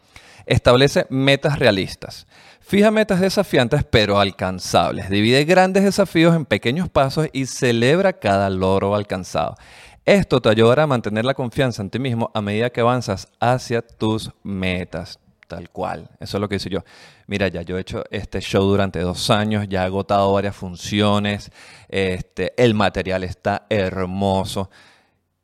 Establece 0.45 1.05
metas 1.09 1.59
realistas. 1.59 2.27
Fija 2.59 2.91
metas 2.91 3.19
desafiantes 3.19 3.83
pero 3.83 4.19
alcanzables. 4.19 5.09
Divide 5.09 5.45
grandes 5.45 5.83
desafíos 5.83 6.35
en 6.35 6.45
pequeños 6.45 6.89
pasos 6.89 7.27
y 7.33 7.45
celebra 7.45 8.13
cada 8.13 8.49
logro 8.49 8.95
alcanzado. 8.95 9.55
Esto 10.05 10.41
te 10.41 10.49
ayudará 10.49 10.83
a 10.83 10.87
mantener 10.87 11.23
la 11.23 11.33
confianza 11.33 11.81
en 11.81 11.89
ti 11.89 11.97
mismo 11.97 12.29
a 12.33 12.41
medida 12.41 12.69
que 12.69 12.81
avanzas 12.81 13.29
hacia 13.39 13.81
tus 13.81 14.31
metas. 14.43 15.17
Tal 15.47 15.69
cual. 15.69 16.09
Eso 16.19 16.37
es 16.37 16.41
lo 16.41 16.49
que 16.49 16.55
hice 16.55 16.69
yo. 16.69 16.79
Mira, 17.27 17.47
ya 17.47 17.61
yo 17.61 17.77
he 17.77 17.81
hecho 17.81 18.03
este 18.11 18.41
show 18.41 18.63
durante 18.65 18.99
dos 18.99 19.29
años, 19.29 19.67
ya 19.69 19.83
he 19.83 19.85
agotado 19.85 20.33
varias 20.33 20.55
funciones, 20.55 21.51
este, 21.87 22.53
el 22.61 22.73
material 22.73 23.23
está 23.23 23.65
hermoso 23.69 24.69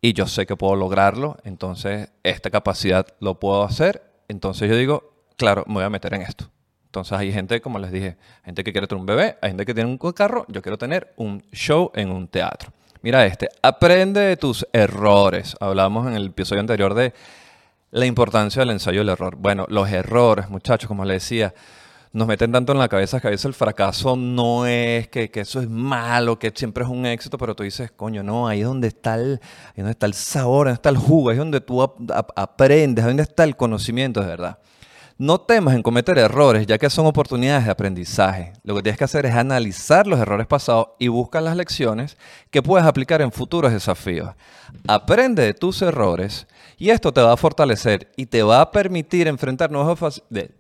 y 0.02 0.14
yo 0.14 0.28
sé 0.28 0.46
que 0.46 0.58
puedo 0.58 0.76
lograrlo, 0.76 1.38
entonces 1.44 2.10
esta 2.24 2.50
capacidad 2.50 3.08
lo 3.20 3.40
puedo 3.40 3.64
hacer, 3.64 4.02
entonces 4.28 4.70
yo 4.70 4.76
digo, 4.76 5.14
claro, 5.38 5.64
me 5.68 5.76
voy 5.76 5.84
a 5.84 5.90
meter 5.90 6.14
en 6.14 6.24
esto. 6.24 6.50
Entonces 6.86 7.18
hay 7.18 7.32
gente, 7.32 7.62
como 7.62 7.80
les 7.80 7.92
dije, 7.92 8.18
gente 8.44 8.64
que 8.64 8.72
quiere 8.72 8.88
tener 8.88 9.00
un 9.00 9.06
bebé, 9.06 9.38
hay 9.42 9.52
gente 9.52 9.66
que 9.66 9.74
tiene 9.74 9.90
un 9.90 9.98
carro, 10.12 10.46
yo 10.50 10.62
quiero 10.62 10.78
tener 10.78 11.14
un 11.18 11.44
show 11.52 11.92
en 11.94 12.12
un 12.12 12.28
teatro. 12.28 12.74
Mira 13.02 13.26
este, 13.26 13.48
aprende 13.62 14.20
de 14.20 14.36
tus 14.36 14.68
errores. 14.74 15.56
Hablamos 15.62 16.06
en 16.08 16.16
el 16.16 16.28
episodio 16.28 16.60
anterior 16.60 16.94
de 16.94 17.14
la 17.92 18.06
importancia 18.06 18.60
del 18.60 18.72
ensayo 18.72 19.00
del 19.00 19.10
error. 19.10 19.38
Bueno, 19.38 19.66
los 19.70 19.90
errores, 19.90 20.50
muchachos, 20.50 20.90
como 20.90 21.06
les 21.06 21.24
decía, 21.24 21.54
nos 22.12 22.28
meten 22.28 22.52
tanto 22.52 22.74
en 22.74 22.78
la 22.78 22.90
cabeza 22.90 23.22
que 23.22 23.28
a 23.28 23.32
veces 23.32 23.46
el 23.46 23.54
fracaso 23.54 24.18
no 24.18 24.66
es 24.66 25.08
que, 25.08 25.32
eso 25.34 25.62
es 25.62 25.70
malo, 25.70 26.40
que 26.40 26.52
siempre 26.54 26.84
es 26.84 26.90
un 26.90 27.06
éxito, 27.06 27.38
pero 27.38 27.56
tú 27.56 27.64
dices, 27.64 27.90
coño, 27.90 28.22
no, 28.22 28.50
ahí 28.50 28.60
es 28.60 28.66
donde 28.66 28.90
está 28.90 29.16
el, 29.16 29.40
ahí 29.68 29.78
donde 29.78 29.92
está 29.92 30.06
el 30.06 30.14
sabor, 30.14 30.68
ahí 30.68 30.74
está 30.74 30.90
el 30.90 30.98
jugo, 30.98 31.30
ahí 31.30 31.36
es 31.36 31.40
donde 31.40 31.62
tú 31.62 31.82
aprendes, 31.82 33.06
ahí 33.06 33.12
es 33.12 33.16
donde 33.16 33.24
está 33.24 33.46
el 33.46 33.56
conocimiento, 33.56 34.20
de 34.20 34.28
verdad. 34.28 34.60
No 35.20 35.42
temas 35.42 35.76
en 35.76 35.84
cometer 35.84 36.18
errores, 36.18 36.66
ya 36.66 36.78
que 36.78 36.90
son 36.90 37.06
oportunidades 37.06 37.66
de 37.66 37.72
aprendizaje. 37.72 38.54
Lo 38.64 38.74
que 38.74 38.84
tienes 38.84 38.98
que 38.98 39.04
hacer 39.04 39.26
es 39.26 39.36
analizar 39.36 40.08
los 40.08 40.18
errores 40.18 40.48
pasados 40.48 40.92
y 40.98 41.10
buscar 41.10 41.44
las 41.44 41.58
lecciones 41.58 42.18
que 42.50 42.64
puedes 42.64 42.88
aplicar 42.88 43.22
en 43.22 43.30
futuros 43.30 43.74
desafíos. 43.74 44.34
Aprende 44.88 45.44
de 45.44 45.54
tus 45.54 45.82
errores 45.82 46.48
y 46.78 46.90
esto 46.90 47.12
te 47.12 47.20
va 47.20 47.34
a 47.34 47.38
fortalecer 47.38 48.10
y 48.16 48.28
te 48.28 48.44
va 48.44 48.62
a 48.62 48.72
permitir 48.72 49.28
enfrentar 49.28 49.70
nuevos 49.70 50.24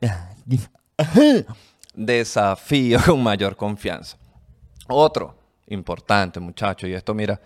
desafíos 1.95 3.03
con 3.05 3.23
mayor 3.23 3.55
confianza. 3.55 4.17
Otro 4.89 5.35
importante, 5.67 6.41
muchacho, 6.41 6.85
y 6.85 6.93
esto 6.93 7.13
mira, 7.13 7.39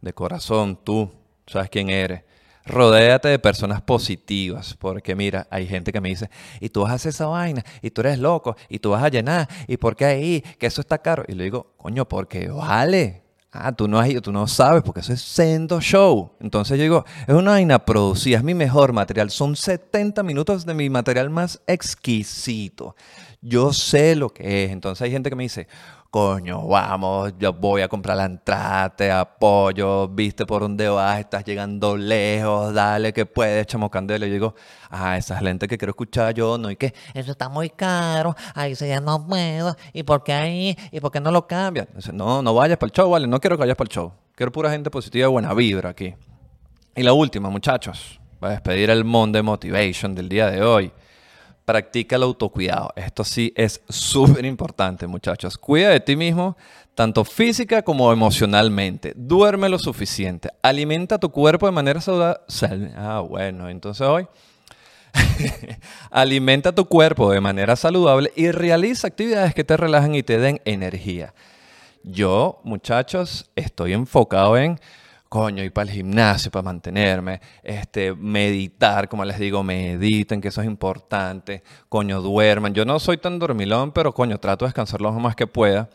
de 0.00 0.12
corazón, 0.12 0.76
tú 0.82 1.08
sabes 1.46 1.70
quién 1.70 1.90
eres 1.90 2.24
Rodéate 2.66 3.28
de 3.28 3.38
personas 3.38 3.80
positivas, 3.80 4.74
porque 4.78 5.14
mira, 5.14 5.46
hay 5.50 5.68
gente 5.68 5.92
que 5.92 6.00
me 6.00 6.08
dice, 6.08 6.28
y 6.60 6.68
tú 6.68 6.82
vas 6.82 6.90
a 6.90 6.94
hacer 6.94 7.10
esa 7.10 7.26
vaina, 7.26 7.64
y 7.80 7.90
tú 7.90 8.00
eres 8.00 8.18
loco, 8.18 8.56
y 8.68 8.80
tú 8.80 8.90
vas 8.90 9.04
a 9.04 9.08
llenar, 9.08 9.48
y 9.68 9.76
por 9.76 9.94
qué 9.94 10.04
ahí, 10.04 10.44
que 10.58 10.66
eso 10.66 10.80
está 10.80 10.98
caro. 10.98 11.24
Y 11.28 11.34
le 11.34 11.44
digo, 11.44 11.74
coño, 11.76 12.08
porque 12.08 12.48
vale. 12.48 13.22
Ah, 13.58 13.72
tú 13.72 13.88
no 13.88 13.98
has 13.98 14.08
ido, 14.08 14.20
tú 14.20 14.32
no 14.32 14.46
sabes, 14.48 14.82
porque 14.82 15.00
eso 15.00 15.14
es 15.14 15.22
sendo 15.22 15.80
show. 15.80 16.32
Entonces 16.40 16.76
yo 16.76 16.82
digo, 16.82 17.04
es 17.26 17.34
una 17.34 17.52
vaina 17.52 17.78
producida, 17.78 18.36
es 18.38 18.44
mi 18.44 18.52
mejor 18.52 18.92
material. 18.92 19.30
Son 19.30 19.56
70 19.56 20.22
minutos 20.24 20.66
de 20.66 20.74
mi 20.74 20.90
material 20.90 21.30
más 21.30 21.62
exquisito. 21.66 22.96
Yo 23.40 23.72
sé 23.72 24.14
lo 24.14 24.28
que 24.28 24.64
es. 24.64 24.72
Entonces 24.72 25.02
hay 25.02 25.10
gente 25.10 25.30
que 25.30 25.36
me 25.36 25.44
dice, 25.44 25.68
coño, 26.10 26.66
vamos, 26.66 27.34
yo 27.38 27.52
voy 27.52 27.82
a 27.82 27.88
comprar 27.88 28.16
la 28.16 28.24
entrada, 28.24 28.94
te 28.94 29.10
apoyo, 29.10 30.08
viste 30.08 30.46
por 30.46 30.62
dónde 30.62 30.88
vas, 30.88 31.20
estás 31.20 31.44
llegando 31.44 31.96
lejos, 31.96 32.72
dale 32.72 33.12
que 33.12 33.26
puedes, 33.26 33.66
chamo 33.66 33.90
candela. 33.90 34.26
Y 34.26 34.30
yo 34.30 34.34
digo, 34.34 34.54
ah, 34.90 35.16
esa 35.16 35.36
es 35.36 35.42
la 35.42 35.50
gente 35.50 35.68
que 35.68 35.76
quiero 35.78 35.90
escuchar 35.90 36.34
yo, 36.34 36.58
no, 36.58 36.70
y 36.70 36.76
que 36.76 36.94
eso 37.14 37.32
está 37.32 37.48
muy 37.48 37.70
caro, 37.70 38.34
ahí 38.54 38.74
se 38.74 38.88
ya 38.88 39.00
no 39.00 39.26
puedo, 39.26 39.76
y 39.92 40.02
por 40.02 40.22
qué 40.22 40.32
ahí, 40.32 40.76
y 40.90 41.00
por 41.00 41.10
qué 41.10 41.20
no 41.20 41.30
lo 41.30 41.46
cambian. 41.46 41.88
no, 42.12 42.42
no 42.42 42.54
vayas 42.54 42.78
para 42.78 42.88
el 42.88 42.92
show, 42.92 43.10
vale, 43.10 43.26
no 43.26 43.40
quiero 43.40 43.56
que 43.56 43.60
vayas 43.60 43.76
para 43.76 43.88
el 43.88 43.92
show, 43.92 44.12
quiero 44.34 44.52
pura 44.52 44.70
gente 44.70 44.90
positiva, 44.90 45.28
buena 45.28 45.52
vibra 45.54 45.90
aquí. 45.90 46.14
Y 46.94 47.02
la 47.02 47.12
última, 47.12 47.50
muchachos, 47.50 48.20
voy 48.40 48.48
a 48.48 48.52
despedir 48.52 48.90
el 48.90 49.04
Monday 49.04 49.42
Motivation 49.42 50.14
del 50.14 50.28
día 50.28 50.50
de 50.50 50.62
hoy 50.62 50.92
practica 51.66 52.16
el 52.16 52.22
autocuidado. 52.22 52.92
Esto 52.96 53.24
sí 53.24 53.52
es 53.56 53.82
súper 53.88 54.46
importante, 54.46 55.06
muchachos. 55.06 55.58
Cuida 55.58 55.90
de 55.90 56.00
ti 56.00 56.16
mismo, 56.16 56.56
tanto 56.94 57.24
física 57.24 57.82
como 57.82 58.10
emocionalmente. 58.10 59.12
Duerme 59.16 59.68
lo 59.68 59.78
suficiente. 59.78 60.48
Alimenta 60.62 61.18
tu 61.18 61.28
cuerpo 61.28 61.66
de 61.66 61.72
manera 61.72 62.00
saludable. 62.00 62.92
Ah, 62.96 63.20
bueno, 63.28 63.68
entonces 63.68 64.06
hoy. 64.06 64.26
Alimenta 66.10 66.72
tu 66.72 66.86
cuerpo 66.86 67.32
de 67.32 67.40
manera 67.40 67.74
saludable 67.74 68.32
y 68.36 68.50
realiza 68.52 69.08
actividades 69.08 69.52
que 69.52 69.64
te 69.64 69.76
relajen 69.76 70.14
y 70.14 70.22
te 70.22 70.38
den 70.38 70.60
energía. 70.64 71.34
Yo, 72.04 72.60
muchachos, 72.62 73.50
estoy 73.56 73.92
enfocado 73.92 74.56
en 74.56 74.78
coño, 75.36 75.62
ir 75.62 75.70
para 75.70 75.90
el 75.90 75.94
gimnasio 75.94 76.50
para 76.50 76.62
mantenerme, 76.62 77.42
este, 77.62 78.14
meditar, 78.14 79.06
como 79.06 79.22
les 79.22 79.38
digo, 79.38 79.62
mediten, 79.62 80.40
que 80.40 80.48
eso 80.48 80.62
es 80.62 80.66
importante, 80.66 81.62
coño, 81.90 82.22
duerman. 82.22 82.72
Yo 82.72 82.86
no 82.86 82.98
soy 82.98 83.18
tan 83.18 83.38
dormilón, 83.38 83.92
pero 83.92 84.14
coño, 84.14 84.38
trato 84.38 84.64
de 84.64 84.68
descansar 84.68 85.02
lo 85.02 85.12
más 85.12 85.36
que 85.36 85.46
pueda. 85.46 85.90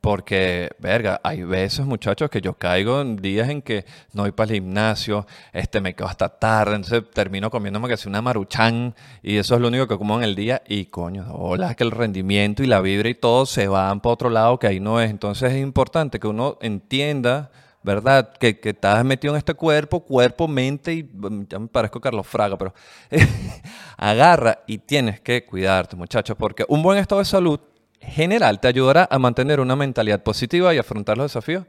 Porque, 0.00 0.70
verga, 0.78 1.20
hay 1.24 1.42
veces, 1.42 1.84
muchachos, 1.84 2.30
que 2.30 2.40
yo 2.40 2.54
caigo 2.54 3.00
en 3.00 3.16
días 3.16 3.48
en 3.48 3.60
que 3.60 3.84
no 4.12 4.22
voy 4.22 4.30
para 4.30 4.52
el 4.52 4.60
gimnasio, 4.60 5.26
este, 5.52 5.80
me 5.80 5.96
quedo 5.96 6.06
hasta 6.06 6.28
tarde, 6.28 6.76
entonces 6.76 7.02
termino 7.12 7.50
comiéndome 7.50 7.88
que 7.88 8.08
una 8.08 8.22
maruchan 8.22 8.94
y 9.20 9.36
eso 9.38 9.56
es 9.56 9.60
lo 9.60 9.66
único 9.66 9.88
que 9.88 9.98
como 9.98 10.16
en 10.18 10.22
el 10.22 10.36
día 10.36 10.62
y 10.68 10.84
coño, 10.84 11.26
hola, 11.32 11.74
que 11.74 11.82
el 11.82 11.90
rendimiento 11.90 12.62
y 12.62 12.68
la 12.68 12.80
vibra 12.80 13.08
y 13.08 13.14
todo 13.14 13.46
se 13.46 13.66
van 13.66 13.98
para 14.00 14.12
otro 14.12 14.30
lado 14.30 14.60
que 14.60 14.68
ahí 14.68 14.78
no 14.78 15.00
es. 15.00 15.10
Entonces 15.10 15.54
es 15.54 15.60
importante 15.60 16.20
que 16.20 16.28
uno 16.28 16.56
entienda 16.60 17.50
¿verdad? 17.86 18.32
Que, 18.32 18.58
estás 18.64 19.04
metido 19.04 19.32
en 19.34 19.38
este 19.38 19.54
cuerpo, 19.54 20.00
cuerpo, 20.00 20.48
mente, 20.48 20.92
y 20.92 21.04
mm, 21.04 21.46
ya 21.48 21.60
me 21.60 21.68
parezco 21.68 22.00
Carlos 22.00 22.26
Fraga, 22.26 22.58
pero 22.58 22.74
agarra 23.96 24.58
y 24.66 24.78
tienes 24.78 25.20
que 25.20 25.46
cuidarte, 25.46 25.94
muchachos, 25.94 26.36
porque 26.36 26.64
un 26.68 26.82
buen 26.82 26.98
estado 26.98 27.20
de 27.20 27.26
salud 27.26 27.60
general 28.00 28.58
te 28.58 28.66
ayudará 28.66 29.06
a 29.08 29.20
mantener 29.20 29.60
una 29.60 29.76
mentalidad 29.76 30.20
positiva 30.24 30.74
y 30.74 30.78
afrontar 30.78 31.16
los 31.16 31.32
desafíos 31.32 31.64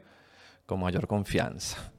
con 0.66 0.80
mayor 0.80 1.06
confianza. 1.06 1.92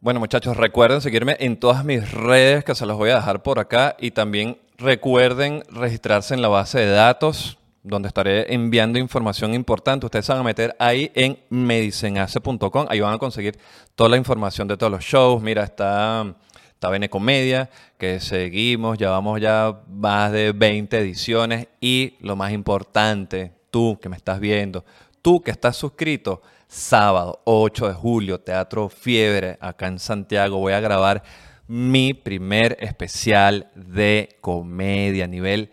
Bueno 0.00 0.18
muchachos, 0.18 0.56
recuerden 0.56 1.02
seguirme 1.02 1.36
en 1.40 1.58
todas 1.60 1.84
mis 1.84 2.10
redes 2.10 2.64
que 2.64 2.74
se 2.74 2.86
los 2.86 2.96
voy 2.96 3.10
a 3.10 3.16
dejar 3.16 3.42
por 3.42 3.58
acá 3.58 3.96
y 3.98 4.12
también 4.12 4.56
Recuerden 4.80 5.62
registrarse 5.68 6.32
en 6.32 6.40
la 6.40 6.48
base 6.48 6.78
de 6.78 6.90
datos 6.90 7.58
donde 7.82 8.08
estaré 8.08 8.54
enviando 8.54 8.98
información 8.98 9.52
importante. 9.52 10.06
Ustedes 10.06 10.24
se 10.24 10.32
van 10.32 10.40
a 10.40 10.44
meter 10.44 10.74
ahí 10.78 11.12
en 11.14 11.38
medicenace.com. 11.50 12.86
Ahí 12.88 13.00
van 13.00 13.12
a 13.12 13.18
conseguir 13.18 13.58
toda 13.94 14.08
la 14.08 14.16
información 14.16 14.68
de 14.68 14.78
todos 14.78 14.90
los 14.90 15.04
shows. 15.04 15.42
Mira, 15.42 15.64
está, 15.64 16.34
está 16.72 16.88
Bene 16.88 17.10
Comedia, 17.10 17.68
que 17.98 18.20
seguimos. 18.20 18.96
Llevamos 18.96 19.38
ya 19.38 19.82
más 19.86 20.32
de 20.32 20.52
20 20.52 20.98
ediciones. 20.98 21.68
Y 21.78 22.14
lo 22.20 22.34
más 22.34 22.50
importante, 22.50 23.52
tú 23.70 23.98
que 24.00 24.08
me 24.08 24.16
estás 24.16 24.40
viendo, 24.40 24.86
tú 25.20 25.42
que 25.42 25.50
estás 25.50 25.76
suscrito, 25.76 26.40
sábado 26.68 27.42
8 27.44 27.88
de 27.88 27.92
julio, 27.92 28.40
Teatro 28.40 28.88
Fiebre, 28.88 29.58
acá 29.60 29.88
en 29.88 29.98
Santiago. 29.98 30.56
Voy 30.56 30.72
a 30.72 30.80
grabar 30.80 31.22
mi 31.70 32.14
primer 32.14 32.76
especial 32.80 33.70
de 33.76 34.38
comedia 34.40 35.26
a 35.26 35.28
nivel 35.28 35.70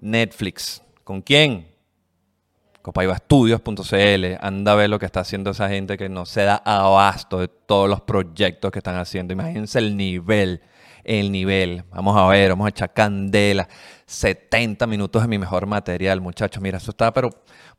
Netflix. 0.00 0.82
¿Con 1.04 1.20
quién? 1.20 1.68
Copaibastudios.cl. 2.80 4.24
Anda 4.40 4.72
a 4.72 4.74
ver 4.74 4.88
lo 4.88 4.98
que 4.98 5.04
está 5.04 5.20
haciendo 5.20 5.50
esa 5.50 5.68
gente 5.68 5.98
que 5.98 6.08
no 6.08 6.24
se 6.24 6.44
da 6.44 6.62
abasto 6.64 7.40
de 7.40 7.48
todos 7.48 7.90
los 7.90 8.00
proyectos 8.00 8.72
que 8.72 8.78
están 8.78 8.96
haciendo. 8.96 9.34
Imagínense 9.34 9.80
el 9.80 9.98
nivel, 9.98 10.62
el 11.04 11.32
nivel. 11.32 11.84
Vamos 11.90 12.16
a 12.16 12.26
ver, 12.26 12.50
vamos 12.50 12.66
a 12.66 12.70
echar 12.70 12.92
candela. 12.92 13.68
70 14.06 14.86
minutos 14.86 15.22
de 15.22 15.28
mi 15.28 15.38
mejor 15.38 15.66
material, 15.66 16.20
muchachos. 16.20 16.62
Mira, 16.62 16.78
eso 16.78 16.90
está, 16.90 17.12
pero 17.12 17.30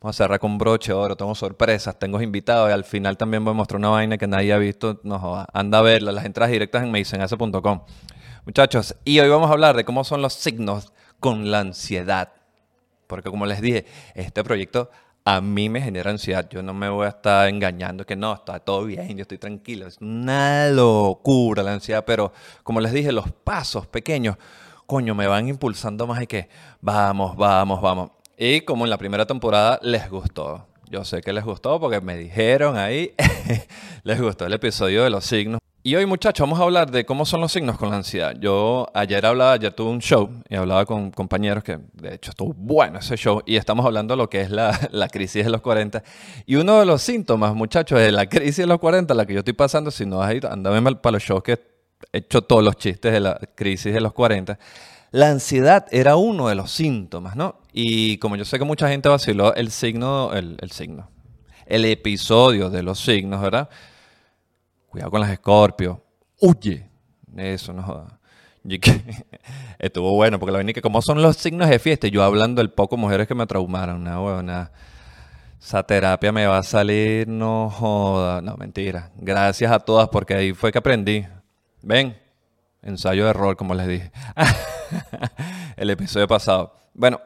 Vamos 0.04 0.20
a 0.20 0.24
cerrar 0.24 0.38
con 0.38 0.58
broche 0.58 0.92
oro, 0.92 1.16
tengo 1.16 1.34
sorpresas, 1.34 1.98
tengo 1.98 2.20
invitados 2.20 2.68
y 2.68 2.74
al 2.74 2.84
final 2.84 3.16
también 3.16 3.42
voy 3.42 3.52
a 3.52 3.54
mostrar 3.54 3.78
una 3.78 3.88
vaina 3.88 4.18
que 4.18 4.26
nadie 4.26 4.52
ha 4.52 4.58
visto. 4.58 5.00
No 5.02 5.46
anda 5.50 5.78
a 5.78 5.80
verla, 5.80 6.12
las 6.12 6.26
entradas 6.26 6.52
directas 6.52 6.82
en 6.82 6.90
medicenase.com. 6.90 7.80
Muchachos, 8.44 8.96
y 9.06 9.18
hoy 9.20 9.30
vamos 9.30 9.48
a 9.48 9.54
hablar 9.54 9.74
de 9.74 9.86
cómo 9.86 10.04
son 10.04 10.20
los 10.20 10.34
signos 10.34 10.92
con 11.20 11.50
la 11.50 11.60
ansiedad. 11.60 12.34
Porque 13.06 13.30
como 13.30 13.46
les 13.46 13.62
dije, 13.62 13.86
este 14.14 14.44
proyecto 14.44 14.90
a 15.24 15.40
mí 15.40 15.68
me 15.68 15.80
genera 15.80 16.10
ansiedad. 16.10 16.48
Yo 16.50 16.62
no 16.62 16.74
me 16.74 16.88
voy 16.88 17.06
a 17.06 17.10
estar 17.10 17.48
engañando 17.48 18.04
que 18.04 18.16
no, 18.16 18.34
está 18.34 18.60
todo 18.60 18.84
bien, 18.84 19.16
yo 19.16 19.22
estoy 19.22 19.38
tranquilo. 19.38 19.86
Es 19.86 19.98
una 20.00 20.68
locura 20.68 21.62
la 21.62 21.72
ansiedad, 21.72 22.04
pero 22.04 22.32
como 22.62 22.80
les 22.80 22.92
dije, 22.92 23.12
los 23.12 23.30
pasos 23.32 23.86
pequeños, 23.86 24.36
coño, 24.86 25.14
me 25.14 25.26
van 25.26 25.48
impulsando 25.48 26.06
más 26.06 26.22
y 26.22 26.26
que 26.26 26.48
vamos, 26.80 27.36
vamos, 27.36 27.80
vamos. 27.80 28.10
Y 28.36 28.62
como 28.62 28.84
en 28.84 28.90
la 28.90 28.98
primera 28.98 29.26
temporada 29.26 29.78
les 29.82 30.10
gustó. 30.10 30.66
Yo 30.90 31.04
sé 31.04 31.22
que 31.22 31.32
les 31.32 31.44
gustó 31.44 31.80
porque 31.80 32.00
me 32.00 32.16
dijeron 32.16 32.76
ahí, 32.76 33.14
les 34.04 34.20
gustó 34.20 34.46
el 34.46 34.52
episodio 34.52 35.04
de 35.04 35.10
los 35.10 35.24
signos. 35.24 35.63
Y 35.86 35.96
hoy 35.96 36.06
muchachos 36.06 36.42
vamos 36.42 36.58
a 36.58 36.62
hablar 36.62 36.90
de 36.90 37.04
cómo 37.04 37.26
son 37.26 37.42
los 37.42 37.52
signos 37.52 37.76
con 37.76 37.90
la 37.90 37.96
ansiedad. 37.96 38.34
Yo 38.40 38.86
ayer 38.94 39.26
hablaba, 39.26 39.52
ayer 39.52 39.70
tuve 39.70 39.90
un 39.90 39.98
show 39.98 40.30
y 40.48 40.54
hablaba 40.54 40.86
con 40.86 41.10
compañeros 41.10 41.62
que 41.62 41.78
de 41.92 42.14
hecho 42.14 42.30
estuvo 42.30 42.54
bueno 42.54 43.00
ese 43.00 43.18
show 43.18 43.42
y 43.44 43.56
estamos 43.56 43.84
hablando 43.84 44.14
de 44.14 44.16
lo 44.16 44.30
que 44.30 44.40
es 44.40 44.48
la, 44.48 44.72
crisis 45.12 45.44
de 45.44 45.50
los 45.50 45.60
40. 45.60 46.02
Y 46.46 46.54
uno 46.54 46.80
de 46.80 46.86
los 46.86 47.02
síntomas 47.02 47.54
muchachos 47.54 47.98
de 48.00 48.12
la 48.12 48.26
crisis 48.30 48.56
de 48.56 48.66
los 48.66 48.78
40, 48.78 49.12
la 49.12 49.26
que 49.26 49.34
yo 49.34 49.40
estoy 49.40 49.52
pasando, 49.52 49.90
si 49.90 50.06
no 50.06 50.22
has 50.22 50.34
ido, 50.34 50.50
andame 50.50 50.96
para 50.96 51.12
los 51.12 51.22
shows 51.22 51.42
que 51.42 51.52
he 51.52 52.16
hecho 52.16 52.40
todos 52.40 52.64
los 52.64 52.76
chistes 52.76 53.12
de 53.12 53.20
la 53.20 53.38
crisis 53.54 53.92
de 53.92 54.00
los 54.00 54.14
40 54.14 54.58
la 55.10 55.28
ansiedad 55.28 55.86
era 55.90 56.16
uno 56.16 56.48
de 56.48 56.54
los 56.54 56.72
síntomas, 56.72 57.36
¿no? 57.36 57.60
Y 57.74 58.16
como 58.18 58.36
yo 58.36 58.44
sé 58.44 58.58
que 58.58 58.64
mucha 58.64 58.88
gente 58.88 59.08
vaciló 59.10 59.54
el 59.54 59.70
signo, 59.70 60.32
el, 60.32 60.56
signo, 60.72 61.08
el 61.66 61.84
episodio 61.84 62.68
de 62.68 62.82
los 62.82 62.98
signos, 62.98 63.40
¿verdad? 63.40 63.68
Cuidado 64.94 65.10
con 65.10 65.20
las 65.22 65.30
escorpios. 65.30 65.98
Huye. 66.40 66.88
Eso 67.36 67.72
no 67.72 67.82
joda. 67.82 68.20
Estuvo 69.80 70.12
bueno, 70.14 70.38
porque 70.38 70.52
la 70.52 70.58
verdad 70.58 70.72
que 70.72 70.82
como 70.82 71.02
son 71.02 71.20
los 71.20 71.36
signos 71.36 71.68
de 71.68 71.80
fiesta, 71.80 72.06
yo 72.06 72.22
hablando 72.22 72.62
del 72.62 72.70
poco 72.70 72.96
mujeres 72.96 73.26
que 73.26 73.34
me 73.34 73.44
traumaron, 73.44 74.02
una 74.02 74.22
huevona. 74.22 74.70
Esa 75.60 75.82
terapia 75.82 76.30
me 76.30 76.46
va 76.46 76.58
a 76.58 76.62
salir, 76.62 77.26
no 77.26 77.70
joda. 77.70 78.40
No, 78.40 78.56
mentira. 78.56 79.10
Gracias 79.16 79.72
a 79.72 79.80
todas, 79.80 80.08
porque 80.10 80.34
ahí 80.34 80.52
fue 80.52 80.70
que 80.70 80.78
aprendí. 80.78 81.26
Ven, 81.82 82.16
ensayo 82.80 83.24
de 83.24 83.30
error, 83.30 83.56
como 83.56 83.74
les 83.74 83.88
dije. 83.88 84.12
el 85.76 85.90
episodio 85.90 86.28
pasado. 86.28 86.76
Bueno, 86.94 87.20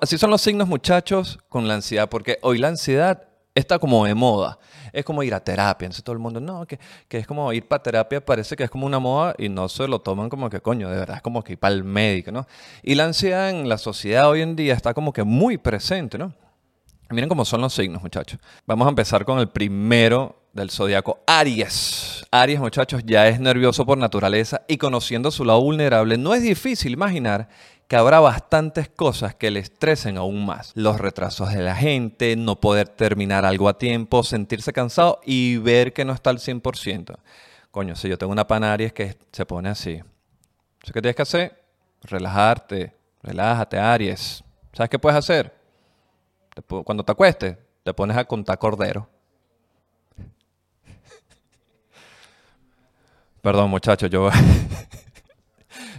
así 0.00 0.16
son 0.16 0.30
los 0.30 0.42
signos, 0.42 0.68
muchachos, 0.68 1.40
con 1.48 1.66
la 1.66 1.74
ansiedad, 1.74 2.08
porque 2.08 2.38
hoy 2.42 2.58
la 2.58 2.68
ansiedad 2.68 3.24
está 3.56 3.80
como 3.80 4.04
de 4.04 4.14
moda. 4.14 4.60
Es 4.92 5.04
como 5.04 5.22
ir 5.22 5.34
a 5.34 5.40
terapia. 5.40 5.86
Entonces 5.86 6.04
todo 6.04 6.14
el 6.14 6.18
mundo, 6.18 6.40
no, 6.40 6.66
que, 6.66 6.78
que 7.08 7.18
es 7.18 7.26
como 7.26 7.52
ir 7.52 7.66
para 7.66 7.82
terapia, 7.82 8.24
parece 8.24 8.56
que 8.56 8.64
es 8.64 8.70
como 8.70 8.86
una 8.86 8.98
moda 8.98 9.34
y 9.38 9.48
no 9.48 9.68
se 9.68 9.86
lo 9.88 10.00
toman 10.00 10.28
como 10.28 10.50
que 10.50 10.60
coño, 10.60 10.88
de 10.88 10.98
verdad 10.98 11.16
es 11.16 11.22
como 11.22 11.42
que 11.42 11.52
ir 11.52 11.58
para 11.58 11.74
el 11.74 11.84
médico, 11.84 12.32
¿no? 12.32 12.46
Y 12.82 12.94
la 12.94 13.04
ansiedad 13.04 13.50
en 13.50 13.68
la 13.68 13.78
sociedad 13.78 14.28
hoy 14.28 14.42
en 14.42 14.56
día 14.56 14.74
está 14.74 14.94
como 14.94 15.12
que 15.12 15.24
muy 15.24 15.58
presente, 15.58 16.18
¿no? 16.18 16.32
Miren 17.10 17.28
cómo 17.28 17.44
son 17.46 17.62
los 17.62 17.72
signos, 17.72 18.02
muchachos. 18.02 18.38
Vamos 18.66 18.84
a 18.86 18.90
empezar 18.90 19.24
con 19.24 19.38
el 19.38 19.48
primero 19.48 20.42
del 20.52 20.70
zodiaco 20.70 21.20
Aries. 21.26 22.26
Aries, 22.30 22.60
muchachos, 22.60 23.02
ya 23.06 23.28
es 23.28 23.40
nervioso 23.40 23.86
por 23.86 23.96
naturaleza 23.96 24.62
y 24.68 24.76
conociendo 24.76 25.30
su 25.30 25.44
lado 25.44 25.62
vulnerable, 25.62 26.18
no 26.18 26.34
es 26.34 26.42
difícil 26.42 26.92
imaginar 26.92 27.48
que 27.88 27.96
habrá 27.96 28.20
bastantes 28.20 28.90
cosas 28.90 29.34
que 29.34 29.50
le 29.50 29.60
estresen 29.60 30.18
aún 30.18 30.44
más. 30.44 30.72
Los 30.74 31.00
retrasos 31.00 31.54
de 31.54 31.62
la 31.62 31.74
gente, 31.74 32.36
no 32.36 32.60
poder 32.60 32.88
terminar 32.88 33.46
algo 33.46 33.66
a 33.66 33.78
tiempo, 33.78 34.22
sentirse 34.22 34.74
cansado 34.74 35.20
y 35.24 35.56
ver 35.56 35.94
que 35.94 36.04
no 36.04 36.12
está 36.12 36.28
al 36.28 36.38
100%. 36.38 37.16
Coño, 37.70 37.96
si 37.96 38.10
yo 38.10 38.18
tengo 38.18 38.30
una 38.30 38.46
pana 38.46 38.74
Aries 38.74 38.92
que 38.92 39.16
se 39.32 39.46
pone 39.46 39.70
así. 39.70 40.02
¿Qué 40.80 41.00
tienes 41.00 41.16
que 41.16 41.22
hacer? 41.22 41.64
Relajarte. 42.02 42.94
Relájate, 43.22 43.78
Aries. 43.78 44.44
¿Sabes 44.74 44.90
qué 44.90 44.98
puedes 44.98 45.18
hacer? 45.18 45.56
Cuando 46.84 47.04
te 47.04 47.12
acuestes, 47.12 47.56
te 47.82 47.94
pones 47.94 48.18
a 48.18 48.24
contar 48.26 48.58
cordero. 48.58 49.08
Perdón, 53.40 53.70
muchachos, 53.70 54.10
yo. 54.10 54.28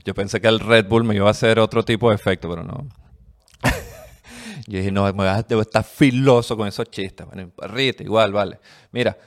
Yo 0.06 0.13
pensé 0.13 0.39
que 0.39 0.48
el 0.48 0.60
Red 0.60 0.88
Bull 0.88 1.03
me 1.03 1.15
iba 1.15 1.27
a 1.27 1.32
hacer 1.32 1.60
otro 1.60 1.84
tipo 1.84 2.10
de 2.10 2.15
efecto, 2.15 2.50
pero 2.50 2.63
no. 2.63 2.88
Yo 4.68 4.77
dije, 4.77 4.91
no, 4.91 5.12
me 5.13 5.27
a, 5.27 5.41
debo 5.44 5.62
estar 5.62 5.84
filoso 5.84 6.56
con 6.56 6.68
esos 6.68 6.89
chistes. 6.89 7.25
Bueno, 7.25 7.51
rite, 7.58 8.03
igual, 8.03 8.32
vale. 8.32 8.60
Mira, 8.91 9.18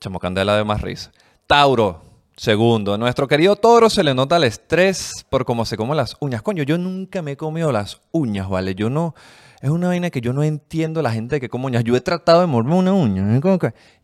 chamo 0.00 0.18
candela 0.18 0.56
de 0.56 0.64
más 0.64 0.80
risa. 0.80 1.12
Tauro, 1.46 2.02
segundo. 2.36 2.96
Nuestro 2.96 3.28
querido 3.28 3.56
toro 3.56 3.90
se 3.90 4.02
le 4.02 4.14
nota 4.14 4.36
el 4.36 4.44
estrés 4.44 5.26
por 5.28 5.44
cómo 5.44 5.64
se 5.64 5.76
come 5.76 5.94
las 5.94 6.16
uñas. 6.20 6.42
Coño, 6.42 6.62
yo 6.62 6.78
nunca 6.78 7.22
me 7.22 7.32
he 7.32 7.36
comido 7.36 7.72
las 7.72 8.00
uñas, 8.10 8.48
¿vale? 8.48 8.74
Yo 8.74 8.90
no... 8.90 9.14
Es 9.60 9.70
una 9.70 9.86
vaina 9.86 10.10
que 10.10 10.20
yo 10.20 10.32
no 10.32 10.42
entiendo 10.42 11.02
la 11.02 11.12
gente 11.12 11.38
que 11.38 11.48
come 11.48 11.66
uñas. 11.66 11.84
Yo 11.84 11.94
he 11.94 12.00
tratado 12.00 12.40
de 12.40 12.48
morderme 12.48 12.78
una 12.78 12.92
uña. 12.92 13.22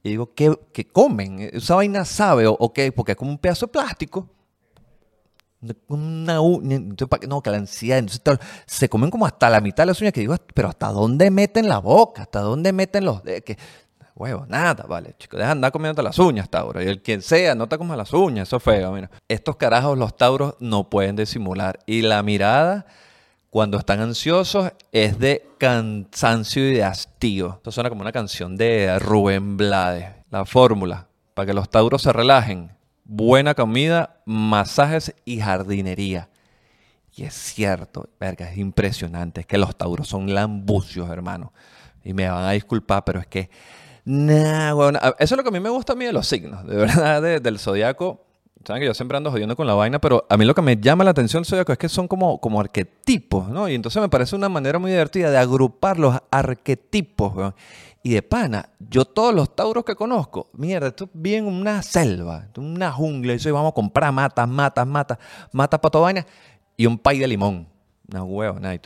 Y 0.05 0.09
digo, 0.09 0.33
¿qué, 0.33 0.57
qué 0.73 0.87
comen? 0.87 1.51
¿Esa 1.53 1.75
vaina 1.75 2.05
sabe 2.05 2.47
o? 2.47 2.57
Porque 2.57 2.93
es 3.13 3.17
como 3.17 3.33
un 3.33 3.39
pedazo 3.39 3.67
de 3.67 3.73
plástico 3.73 4.29
una 5.89 6.41
uña, 6.41 6.81
no, 7.29 7.43
que 7.43 7.51
la 7.51 7.57
ansiedad, 7.57 7.99
entonces 7.99 8.47
se 8.67 8.89
comen 8.89 9.11
como 9.11 9.27
hasta 9.27 9.51
la 9.51 9.61
mitad 9.61 9.83
de 9.83 9.87
las 9.89 10.01
uñas 10.01 10.13
que 10.13 10.21
digo, 10.21 10.37
pero 10.55 10.69
¿hasta 10.69 10.89
dónde 10.89 11.31
meten 11.31 11.69
la 11.69 11.79
boca? 11.79 12.23
¿Hasta 12.23 12.41
dónde 12.41 12.73
meten 12.73 13.05
los 13.05 13.23
de 13.23 13.43
que 13.43 13.59
huevo, 14.19 14.47
nada, 14.49 14.85
vale, 14.89 15.15
chicos, 15.17 15.39
deja 15.39 15.49
de 15.49 15.53
andar 15.53 15.71
comiendo 15.71 16.03
las 16.03 16.19
uñas, 16.19 16.51
Tauro, 16.51 16.83
y 16.83 16.87
el 16.87 17.01
quien 17.03 17.23
sea, 17.23 17.55
no 17.55 17.69
te 17.69 17.79
comas 17.79 17.97
las 17.97 18.13
uñas, 18.13 18.49
eso 18.49 18.57
es 18.57 18.63
feo, 18.63 18.93
mira. 18.93 19.11
Estos 19.29 19.57
carajos 19.57 19.97
los 19.97 20.17
Tauros 20.17 20.57
no 20.59 20.91
pueden 20.91 21.15
disimular 21.15 21.79
y 21.87 22.03
la 22.03 22.23
mirada 22.23 22.87
cuando 23.49 23.79
están 23.79 24.01
ansiosos 24.01 24.73
es 24.93 25.19
de 25.19 25.49
cansancio 25.59 26.69
y 26.69 26.75
de 26.75 26.85
hastío. 26.85 27.55
Esto 27.57 27.71
suena 27.71 27.89
como 27.89 28.03
una 28.03 28.13
canción 28.13 28.57
de 28.57 28.99
Rubén 28.99 29.57
Blades, 29.57 30.09
la 30.31 30.45
fórmula 30.45 31.07
para 31.35 31.47
que 31.47 31.55
los 31.55 31.71
Tauros 31.71 32.03
se 32.03 32.13
relajen 32.13 32.73
buena 33.09 33.55
comida, 33.55 34.21
masajes 34.25 35.15
y 35.25 35.41
jardinería. 35.41 36.29
Y 37.17 37.25
es 37.25 37.35
cierto, 37.35 38.09
verga, 38.21 38.49
es 38.49 38.59
impresionante. 38.59 39.41
Es 39.41 39.47
que 39.47 39.59
los 39.59 39.77
tauros 39.77 40.07
son 40.07 40.33
lambucios, 40.33 41.11
hermano. 41.11 41.53
Y 42.05 42.13
me 42.13 42.29
van 42.29 42.45
a 42.45 42.53
disculpar, 42.53 43.05
pero 43.05 43.19
es 43.19 43.27
que. 43.27 43.51
Nah, 44.05 44.73
bueno, 44.75 45.01
eso 45.19 45.35
es 45.35 45.37
lo 45.37 45.43
que 45.43 45.49
a 45.49 45.53
mí 45.53 45.61
me 45.61 45.69
gusta 45.69 45.95
a 45.95 45.97
mí 45.97 46.05
de 46.05 46.13
los 46.13 46.29
signos, 46.29 46.65
de 46.65 46.77
verdad, 46.77 47.41
del 47.43 47.59
zodiaco. 47.59 48.25
Saben 48.65 48.81
que 48.81 48.87
yo 48.87 48.95
siempre 48.95 49.17
ando 49.17 49.31
jodiendo 49.31 49.57
con 49.57 49.67
la 49.67 49.75
vaina, 49.75 49.99
pero 50.01 50.27
a 50.29 50.37
mí 50.37 50.45
lo 50.45 50.55
que 50.55 50.63
me 50.63 50.77
llama 50.77 51.05
la 51.05 51.11
atención 51.11 51.43
del 51.43 51.49
zodiaco 51.49 51.73
es 51.73 51.79
que 51.79 51.89
son 51.89 52.07
como, 52.07 52.41
como 52.41 52.61
arquetipos, 52.61 53.49
¿no? 53.49 53.69
Y 53.69 53.75
entonces 53.75 54.01
me 54.03 54.09
parece 54.09 54.37
una 54.37 54.49
manera 54.49 54.79
muy 54.79 54.91
divertida 54.91 55.31
de 55.31 55.39
agrupar 55.39 55.99
los 55.99 56.17
arquetipos, 56.31 57.55
y 58.03 58.15
de 58.15 58.23
pana, 58.23 58.71
yo 58.79 59.05
todos 59.05 59.35
los 59.35 59.55
tauros 59.55 59.85
que 59.85 59.95
conozco, 59.95 60.49
mierda, 60.53 60.89
esto 60.89 61.05
es 61.05 61.11
bien 61.13 61.47
una 61.47 61.83
selva, 61.83 62.49
una 62.57 62.93
jungla, 62.93 63.35
y 63.35 63.51
vamos 63.51 63.73
a 63.73 63.75
comprar 63.75 64.13
matas, 64.13 64.49
matas, 64.49 64.87
matas, 64.87 65.19
matas 65.53 65.81
para 65.81 65.99
vaina 65.99 66.27
y 66.77 66.87
un 66.87 66.99
pay 66.99 67.19
de 67.19 67.27
limón. 67.27 67.69
Una 68.11 68.25
huevo, 68.25 68.59
nada, 68.59 68.79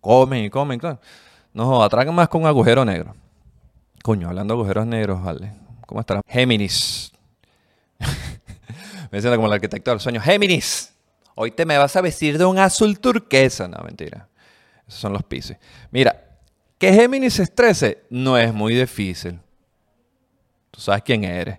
comen 0.00 0.44
y 0.44 0.50
comen. 0.50 0.80
No, 1.52 1.82
atragan 1.82 2.14
más 2.14 2.28
con 2.28 2.46
agujero 2.46 2.84
negro. 2.84 3.14
Coño, 4.02 4.28
hablando 4.28 4.54
de 4.54 4.60
agujeros 4.60 4.86
negros, 4.86 5.22
vale. 5.22 5.52
¿Cómo 5.86 6.00
estará? 6.00 6.22
Géminis. 6.26 7.12
me 9.10 9.20
siento 9.20 9.36
como 9.36 9.48
el 9.48 9.54
arquitecto 9.54 9.90
del 9.90 10.00
sueño. 10.00 10.20
Géminis, 10.20 10.94
hoy 11.34 11.50
te 11.50 11.66
me 11.66 11.76
vas 11.76 11.96
a 11.96 12.00
vestir 12.00 12.38
de 12.38 12.44
un 12.44 12.58
azul 12.58 12.98
turquesa. 13.00 13.68
No, 13.68 13.82
mentira. 13.84 14.28
Esos 14.86 15.00
son 15.00 15.12
los 15.12 15.24
pisos. 15.24 15.56
Mira, 15.90 16.27
que 16.78 16.92
Géminis 16.92 17.34
se 17.34 17.42
estrese 17.42 18.04
no 18.08 18.38
es 18.38 18.54
muy 18.54 18.74
difícil. 18.74 19.38
Tú 20.70 20.80
sabes 20.80 21.02
quién 21.02 21.24
eres. 21.24 21.58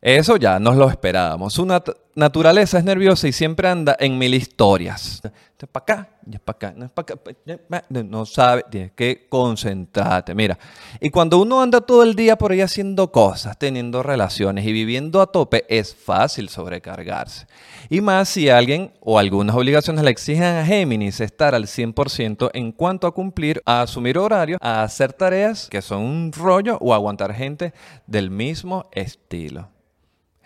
Eso 0.00 0.36
ya 0.36 0.60
nos 0.60 0.76
lo 0.76 0.88
esperábamos. 0.88 1.52
Su 1.54 1.66
naturaleza 2.14 2.78
es 2.78 2.84
nerviosa 2.84 3.26
y 3.26 3.32
siempre 3.32 3.68
anda 3.68 3.96
en 3.98 4.16
mil 4.16 4.32
historias. 4.32 5.20
Es 5.60 5.68
para 5.68 5.82
acá, 5.82 6.08
es 6.30 6.38
para 6.38 6.56
acá, 6.56 6.84
es 6.84 6.90
para 6.92 7.14
acá. 7.14 8.04
No 8.04 8.24
sabe, 8.24 8.64
tienes 8.70 8.92
que 8.92 9.26
concentrarte. 9.28 10.36
Mira, 10.36 10.56
y 11.00 11.10
cuando 11.10 11.40
uno 11.40 11.60
anda 11.60 11.80
todo 11.80 12.04
el 12.04 12.14
día 12.14 12.38
por 12.38 12.52
ahí 12.52 12.60
haciendo 12.60 13.10
cosas, 13.10 13.58
teniendo 13.58 14.04
relaciones 14.04 14.64
y 14.64 14.72
viviendo 14.72 15.20
a 15.20 15.26
tope, 15.26 15.64
es 15.68 15.96
fácil 15.96 16.48
sobrecargarse. 16.48 17.48
Y 17.88 18.00
más 18.00 18.28
si 18.28 18.48
alguien 18.48 18.92
o 19.00 19.18
algunas 19.18 19.56
obligaciones 19.56 20.04
le 20.04 20.12
exigen 20.12 20.44
a 20.44 20.64
Géminis 20.64 21.20
estar 21.20 21.56
al 21.56 21.64
100% 21.64 22.50
en 22.54 22.70
cuanto 22.70 23.08
a 23.08 23.12
cumplir, 23.12 23.60
a 23.66 23.82
asumir 23.82 24.16
horario, 24.16 24.58
a 24.60 24.84
hacer 24.84 25.12
tareas 25.12 25.68
que 25.68 25.82
son 25.82 26.02
un 26.02 26.32
rollo 26.32 26.78
o 26.80 26.94
aguantar 26.94 27.34
gente 27.34 27.74
del 28.06 28.30
mismo 28.30 28.88
estilo. 28.92 29.70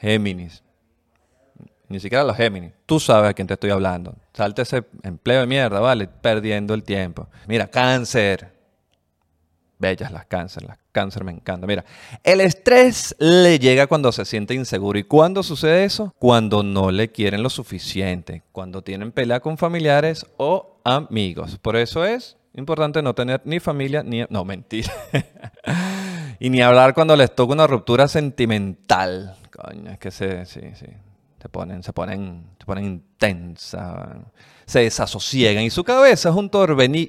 Géminis. 0.03 0.65
Ni 1.89 2.01
siquiera 2.01 2.25
los 2.25 2.37
Géminis. 2.37 2.73
Tú 2.87 2.99
sabes 2.99 3.31
a 3.31 3.35
quién 3.35 3.47
te 3.47 3.55
estoy 3.55 3.71
hablando. 3.71 4.17
Salte 4.35 4.63
ese 4.63 4.85
empleo 5.05 5.41
de 5.41 5.47
mierda, 5.47 5.79
¿vale? 5.79 6.09
Perdiendo 6.09 6.75
el 6.75 6.83
tiempo. 6.83 7.29
Mira, 7.47 7.69
cáncer. 7.69 8.53
Bellas 9.79 10.11
las 10.11 10.27
cáncer. 10.27 10.65
Las 10.65 10.79
cáncer 10.91 11.23
me 11.23 11.31
encanta. 11.31 11.69
Mira, 11.69 11.85
el 12.25 12.41
estrés 12.41 13.15
le 13.21 13.61
llega 13.61 13.87
cuando 13.87 14.11
se 14.11 14.25
siente 14.25 14.55
inseguro. 14.55 14.99
¿Y 14.99 15.05
cuándo 15.05 15.45
sucede 15.45 15.85
eso? 15.85 16.13
Cuando 16.19 16.65
no 16.65 16.91
le 16.91 17.13
quieren 17.13 17.43
lo 17.45 17.51
suficiente. 17.51 18.43
Cuando 18.51 18.83
tienen 18.83 19.13
pelea 19.13 19.39
con 19.39 19.57
familiares 19.57 20.27
o 20.37 20.81
amigos. 20.85 21.59
Por 21.59 21.77
eso 21.77 22.05
es 22.05 22.37
importante 22.55 23.03
no 23.03 23.15
tener 23.15 23.41
ni 23.45 23.61
familia 23.61 24.03
ni... 24.03 24.25
No, 24.31 24.45
mentira. 24.45 24.93
y 26.41 26.51
ni 26.51 26.61
hablar 26.61 26.93
cuando 26.93 27.15
les 27.15 27.33
toca 27.33 27.53
una 27.53 27.69
ruptura 27.69 28.09
sentimental. 28.09 29.37
Es 29.91 29.99
que 29.99 30.11
se, 30.11 30.45
sí, 30.47 30.61
sí. 30.75 30.87
Se 31.41 31.49
ponen, 31.49 31.83
se 31.83 31.93
ponen, 31.93 32.45
se 32.59 32.65
ponen 32.65 32.85
intensas, 32.85 34.17
se 34.65 34.81
desasosiegan 34.81 35.65
y 35.65 35.71
su 35.71 35.83
cabeza 35.83 36.29
es 36.29 36.37
un, 36.37 36.49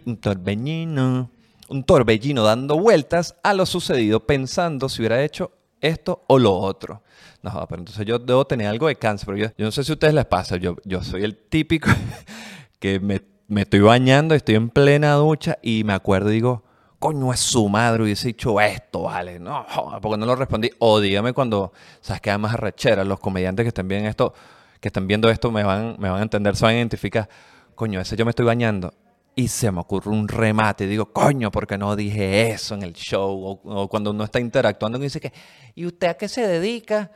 un 0.06 0.18
torbellino, 0.18 1.30
un 1.70 1.84
torbellino 1.84 2.44
dando 2.44 2.80
vueltas 2.80 3.36
a 3.44 3.54
lo 3.54 3.68
sucedido, 3.68 4.26
pensando 4.26 4.90
si 4.90 5.02
hubiera 5.02 5.24
hecho 5.24 5.52
esto 5.82 6.24
o 6.28 6.40
lo 6.40 6.54
otro. 6.54 7.04
No, 7.44 7.52
pero 7.70 7.82
entonces 7.82 8.06
yo 8.08 8.18
debo 8.18 8.48
tener 8.48 8.68
algo 8.68 8.88
de 8.88 8.96
cáncer, 8.96 9.28
pero 9.28 9.38
yo, 9.38 9.48
no 9.58 9.72
sé 9.72 9.84
si 9.84 9.92
a 9.92 9.94
ustedes 9.94 10.16
les 10.16 10.26
pasa, 10.26 10.58
yo, 10.58 10.78
yo 10.84 11.04
soy 11.04 11.24
el 11.24 11.36
típico 11.36 11.90
que 12.80 13.00
me, 13.00 13.22
me 13.48 13.62
estoy 13.62 13.82
bañando, 13.82 14.34
estoy 14.34 14.56
en 14.56 14.70
plena 14.70 15.14
ducha 15.14 15.60
y 15.62 15.84
me 15.84 15.94
acuerdo 15.94 16.32
y 16.32 16.36
digo, 16.36 16.64
coño 17.04 17.34
es 17.34 17.42
su 17.42 17.68
madre 17.68 18.04
hubiese 18.04 18.30
dicho 18.30 18.62
esto, 18.62 19.02
vale, 19.02 19.38
no, 19.38 19.66
porque 20.02 20.18
no 20.18 20.26
lo 20.26 20.38
respondí. 20.38 20.70
O 20.80 21.02
dígame 21.02 21.34
cuando, 21.34 21.74
sabes 22.00 22.22
que 22.22 22.38
más 22.38 22.54
arrechera, 22.54 23.04
los 23.04 23.20
comediantes 23.20 23.66
que 23.66 23.68
estén 23.68 23.90
viendo 23.90 24.08
esto, 24.08 24.34
que 24.80 24.88
estén 24.88 25.06
viendo 25.06 25.30
esto 25.30 25.52
me 25.52 25.66
van, 25.66 25.98
me 26.00 26.10
van 26.10 26.20
a 26.20 26.24
entender, 26.24 26.56
se 26.56 26.64
van 26.64 26.76
a 26.76 26.78
identificar, 26.78 27.28
coño, 27.76 28.00
ese 28.00 28.16
yo 28.16 28.24
me 28.24 28.30
estoy 28.30 28.46
bañando 28.46 28.94
y 29.36 29.50
se 29.50 29.70
me 29.70 29.82
ocurre 29.82 30.12
un 30.12 30.30
remate 30.30 30.86
y 30.86 30.88
digo, 30.88 31.12
coño, 31.12 31.52
¿por 31.52 31.68
qué 31.68 31.78
no 31.78 31.94
dije 31.98 32.52
eso 32.52 32.74
en 32.74 32.84
el 32.84 32.94
show? 32.94 33.60
O, 33.66 33.90
cuando 33.90 34.12
uno 34.12 34.24
está 34.24 34.40
interactuando 34.40 34.98
y 34.98 35.02
dice 35.02 35.20
que, 35.20 35.34
¿y 35.76 35.86
usted 35.86 36.08
a 36.08 36.14
qué 36.14 36.30
se 36.30 36.48
dedica? 36.48 37.12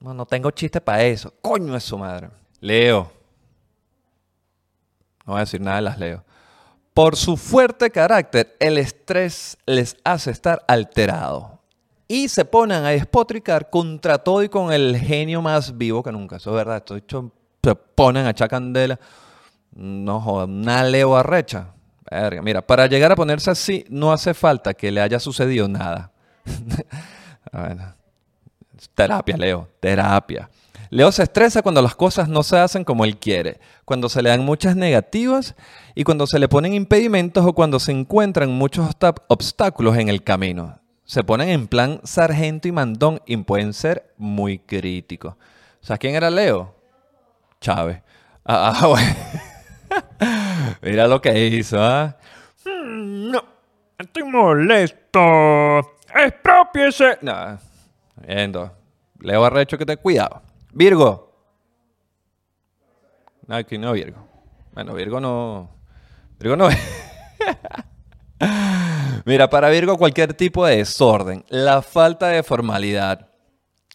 No, 0.00 0.12
no 0.12 0.26
tengo 0.26 0.50
chiste 0.50 0.80
para 0.80 1.04
eso. 1.04 1.32
Coño 1.40 1.76
es 1.76 1.84
su 1.84 1.96
madre. 1.96 2.30
Leo. 2.58 3.12
No 5.24 5.34
voy 5.34 5.36
a 5.36 5.40
decir 5.44 5.60
nada 5.60 5.76
de 5.76 5.82
las 5.82 5.98
Leo. 6.00 6.25
Por 6.96 7.14
su 7.14 7.36
fuerte 7.36 7.90
carácter, 7.90 8.56
el 8.58 8.78
estrés 8.78 9.58
les 9.66 9.98
hace 10.02 10.30
estar 10.30 10.64
alterado 10.66 11.60
y 12.08 12.30
se 12.30 12.46
ponen 12.46 12.86
a 12.86 12.88
despotricar 12.88 13.68
contra 13.68 14.16
todo 14.16 14.42
y 14.42 14.48
con 14.48 14.72
el 14.72 14.96
genio 14.96 15.42
más 15.42 15.76
vivo 15.76 16.02
que 16.02 16.10
nunca. 16.10 16.36
Eso 16.36 16.52
es 16.52 16.56
verdad. 16.56 16.78
Esto 16.78 16.96
hecho, 16.96 17.30
se 17.62 17.74
ponen 17.74 18.24
a 18.24 18.30
echar 18.30 18.48
candela. 18.48 18.98
No 19.74 20.22
joder, 20.22 20.48
una 20.48 20.84
leo 20.84 21.14
arrecha. 21.14 21.74
mira, 22.42 22.66
para 22.66 22.86
llegar 22.86 23.12
a 23.12 23.16
ponerse 23.16 23.50
así, 23.50 23.84
no 23.90 24.10
hace 24.10 24.32
falta 24.32 24.72
que 24.72 24.90
le 24.90 25.02
haya 25.02 25.20
sucedido 25.20 25.68
nada. 25.68 26.10
terapia, 28.94 29.36
Leo, 29.36 29.68
terapia. 29.80 30.48
Leo 30.90 31.10
se 31.12 31.22
estresa 31.22 31.62
cuando 31.62 31.82
las 31.82 31.94
cosas 31.94 32.28
no 32.28 32.42
se 32.42 32.58
hacen 32.58 32.84
como 32.84 33.04
él 33.04 33.18
quiere, 33.18 33.60
cuando 33.84 34.08
se 34.08 34.22
le 34.22 34.30
dan 34.30 34.44
muchas 34.44 34.76
negativas 34.76 35.54
y 35.94 36.04
cuando 36.04 36.26
se 36.26 36.38
le 36.38 36.48
ponen 36.48 36.74
impedimentos 36.74 37.44
o 37.44 37.52
cuando 37.52 37.80
se 37.80 37.92
encuentran 37.92 38.50
muchos 38.50 38.90
obstáculos 39.28 39.96
en 39.96 40.08
el 40.08 40.22
camino. 40.22 40.78
Se 41.04 41.22
ponen 41.22 41.48
en 41.50 41.68
plan 41.68 42.00
sargento 42.04 42.68
y 42.68 42.72
mandón 42.72 43.20
y 43.26 43.36
pueden 43.38 43.72
ser 43.72 44.12
muy 44.16 44.58
críticos. 44.58 45.34
¿Sabes 45.80 46.00
quién 46.00 46.14
era 46.14 46.30
Leo? 46.30 46.74
Chávez. 47.60 48.02
Ah, 48.44 48.72
ah 48.74 48.86
bueno. 48.88 49.16
Mira 50.82 51.06
lo 51.06 51.20
que 51.20 51.46
hizo, 51.46 51.80
¿ah? 51.80 52.16
Mm, 52.64 53.30
no, 53.30 53.44
estoy 53.98 54.24
molesto. 54.24 55.20
Expropiese. 56.14 57.18
No, 57.22 57.58
viendo. 58.26 58.72
Leo 59.20 59.44
Arrecho 59.44 59.78
que 59.78 59.86
te 59.86 59.96
cuidado. 59.96 60.42
Virgo. 60.72 61.26
Aquí 63.48 63.78
no, 63.78 63.92
Virgo. 63.92 64.26
Bueno, 64.72 64.94
Virgo 64.94 65.20
no. 65.20 65.70
Virgo 66.38 66.56
no. 66.56 66.68
Mira, 69.24 69.48
para 69.48 69.70
Virgo 69.70 69.96
cualquier 69.96 70.34
tipo 70.34 70.66
de 70.66 70.76
desorden, 70.76 71.44
la 71.48 71.82
falta 71.82 72.28
de 72.28 72.42
formalidad, 72.42 73.28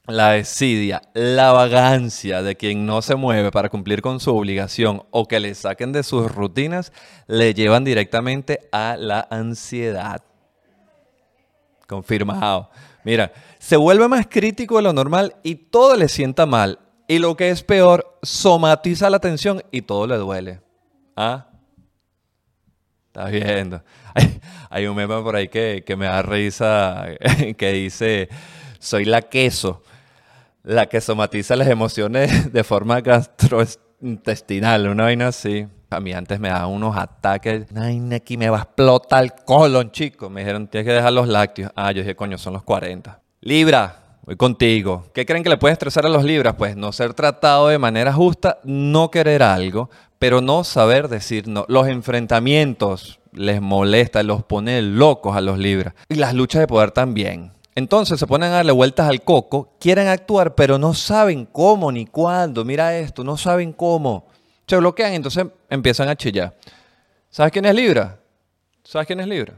la 0.07 0.31
desidia, 0.31 1.01
la 1.13 1.51
vagancia 1.51 2.41
de 2.41 2.55
quien 2.55 2.85
no 2.85 3.01
se 3.01 3.15
mueve 3.15 3.51
para 3.51 3.69
cumplir 3.69 4.01
con 4.01 4.19
su 4.19 4.35
obligación 4.35 5.03
o 5.11 5.27
que 5.27 5.39
le 5.39 5.53
saquen 5.53 5.91
de 5.91 6.03
sus 6.03 6.31
rutinas, 6.31 6.91
le 7.27 7.53
llevan 7.53 7.83
directamente 7.83 8.67
a 8.71 8.97
la 8.97 9.27
ansiedad. 9.29 10.23
Confirmado. 11.87 12.69
Mira, 13.03 13.31
se 13.61 13.77
vuelve 13.77 14.07
más 14.07 14.25
crítico 14.27 14.77
de 14.77 14.81
lo 14.81 14.91
normal 14.91 15.35
y 15.43 15.53
todo 15.53 15.95
le 15.95 16.07
sienta 16.07 16.47
mal. 16.47 16.79
Y 17.07 17.19
lo 17.19 17.37
que 17.37 17.51
es 17.51 17.61
peor, 17.61 18.17
somatiza 18.23 19.07
la 19.11 19.19
tensión 19.19 19.61
y 19.69 19.83
todo 19.83 20.07
le 20.07 20.17
duele. 20.17 20.61
¿Ah? 21.15 21.47
Estás 23.05 23.29
viendo. 23.29 23.83
Hay, 24.71 24.87
un 24.87 24.95
meme 24.95 25.21
por 25.21 25.35
ahí 25.35 25.47
que, 25.47 25.83
que 25.85 25.95
me 25.95 26.07
da 26.07 26.23
risa 26.23 27.05
que 27.57 27.71
dice, 27.71 28.29
soy 28.79 29.05
la 29.05 29.21
queso 29.21 29.83
la 30.63 30.87
que 30.87 30.99
somatiza 31.01 31.55
las 31.55 31.67
emociones 31.67 32.51
de 32.53 32.63
forma 32.63 33.01
gastrointestinal, 33.01 34.87
una 34.87 35.03
vaina 35.03 35.27
así. 35.27 35.67
A 35.89 35.99
mí 35.99 36.13
antes 36.13 36.39
me 36.39 36.49
daban 36.49 36.69
unos 36.69 36.95
ataques. 36.97 37.65
Ay, 37.75 38.01
aquí 38.13 38.37
me 38.37 38.49
va 38.49 38.59
a 38.59 38.61
explotar 38.61 39.23
el 39.23 39.33
colon, 39.45 39.91
chico. 39.91 40.29
Me 40.29 40.41
dijeron, 40.41 40.67
tienes 40.67 40.87
que 40.87 40.93
dejar 40.93 41.11
los 41.11 41.27
lácteos. 41.27 41.71
Ah, 41.75 41.91
yo 41.91 42.01
dije, 42.01 42.15
coño, 42.15 42.37
son 42.37 42.53
los 42.53 42.63
40. 42.63 43.21
Libra, 43.43 44.17
voy 44.21 44.35
contigo. 44.35 45.09
¿Qué 45.15 45.25
creen 45.25 45.41
que 45.41 45.49
le 45.49 45.57
puede 45.57 45.73
estresar 45.73 46.05
a 46.05 46.09
los 46.09 46.23
libras? 46.23 46.53
Pues 46.55 46.75
no 46.75 46.91
ser 46.91 47.15
tratado 47.15 47.69
de 47.69 47.79
manera 47.79 48.13
justa, 48.13 48.59
no 48.63 49.09
querer 49.09 49.41
algo, 49.41 49.89
pero 50.19 50.41
no 50.41 50.63
saber 50.63 51.07
decir 51.07 51.47
no. 51.47 51.65
Los 51.67 51.87
enfrentamientos 51.87 53.19
les 53.33 53.59
molesta, 53.59 54.21
los 54.21 54.43
pone 54.43 54.83
locos 54.83 55.35
a 55.35 55.41
los 55.41 55.57
libras. 55.57 55.95
Y 56.07 56.15
las 56.15 56.35
luchas 56.35 56.59
de 56.59 56.67
poder 56.67 56.91
también. 56.91 57.51
Entonces 57.73 58.19
se 58.19 58.27
ponen 58.27 58.49
a 58.49 58.57
darle 58.57 58.73
vueltas 58.73 59.09
al 59.09 59.23
coco, 59.23 59.75
quieren 59.79 60.07
actuar, 60.07 60.53
pero 60.53 60.77
no 60.77 60.93
saben 60.93 61.47
cómo 61.47 61.91
ni 61.91 62.05
cuándo. 62.05 62.63
Mira 62.63 62.95
esto, 62.95 63.23
no 63.23 63.37
saben 63.37 63.73
cómo. 63.73 64.27
Se 64.67 64.77
bloquean, 64.77 65.13
entonces 65.13 65.47
empiezan 65.67 66.09
a 66.09 66.15
chillar. 66.15 66.55
¿Sabes 67.31 67.51
quién 67.51 67.65
es 67.65 67.73
Libra? 67.73 68.19
¿Sabes 68.83 69.07
quién 69.07 69.19
es 69.19 69.25
Libra? 69.25 69.55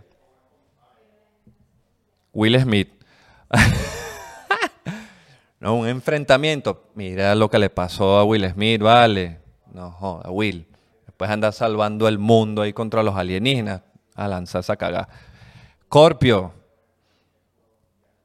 Will 2.31 2.57
Smith. 2.61 3.02
no, 5.59 5.75
un 5.75 5.87
enfrentamiento. 5.87 6.89
Mira 6.95 7.35
lo 7.35 7.49
que 7.49 7.59
le 7.59 7.69
pasó 7.69 8.17
a 8.17 8.23
Will 8.23 8.49
Smith, 8.49 8.81
vale. 8.81 9.39
No 9.71 9.91
joda, 9.91 10.29
Will. 10.29 10.67
Después 11.05 11.29
anda 11.29 11.51
salvando 11.51 12.07
el 12.07 12.17
mundo 12.17 12.61
ahí 12.61 12.73
contra 12.73 13.03
los 13.03 13.15
alienígenas. 13.15 13.81
A 14.15 14.27
lanzar 14.27 14.61
esa 14.61 14.75
cagada. 14.75 15.07
Scorpio. 15.85 16.53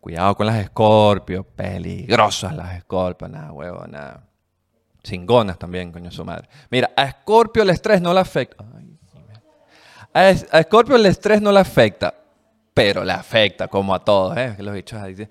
Cuidado 0.01 0.35
con 0.37 0.47
las 0.47 0.57
escorpios, 0.57 1.45
peligrosas 1.57 2.55
las 2.55 2.77
escorpios, 2.77 3.31
nada, 3.31 3.53
huevo, 3.53 3.85
nada. 3.87 4.29
Cingonas 5.03 5.59
también, 5.59 5.93
coño 5.93 6.11
su 6.11 6.25
madre. 6.25 6.49
Mira, 6.71 6.91
a 6.97 7.05
Escorpio 7.05 7.63
el 7.63 7.71
estrés 7.71 8.01
no 8.01 8.13
le 8.13 8.21
afecta. 8.21 8.65
a 10.13 10.31
Escorpio 10.31 10.97
el 10.97 11.07
estrés 11.07 11.43
no 11.43 11.53
le 11.53 11.61
afecta, 11.61 12.15
pero 12.79 13.03
le 13.03 13.13
afecta 13.13 13.67
como 13.67 13.93
a 13.93 13.99
todos, 13.99 14.37
¿eh? 14.37 14.55
Los 14.61 14.73
bichos 14.73 15.03
ahí, 15.03 15.27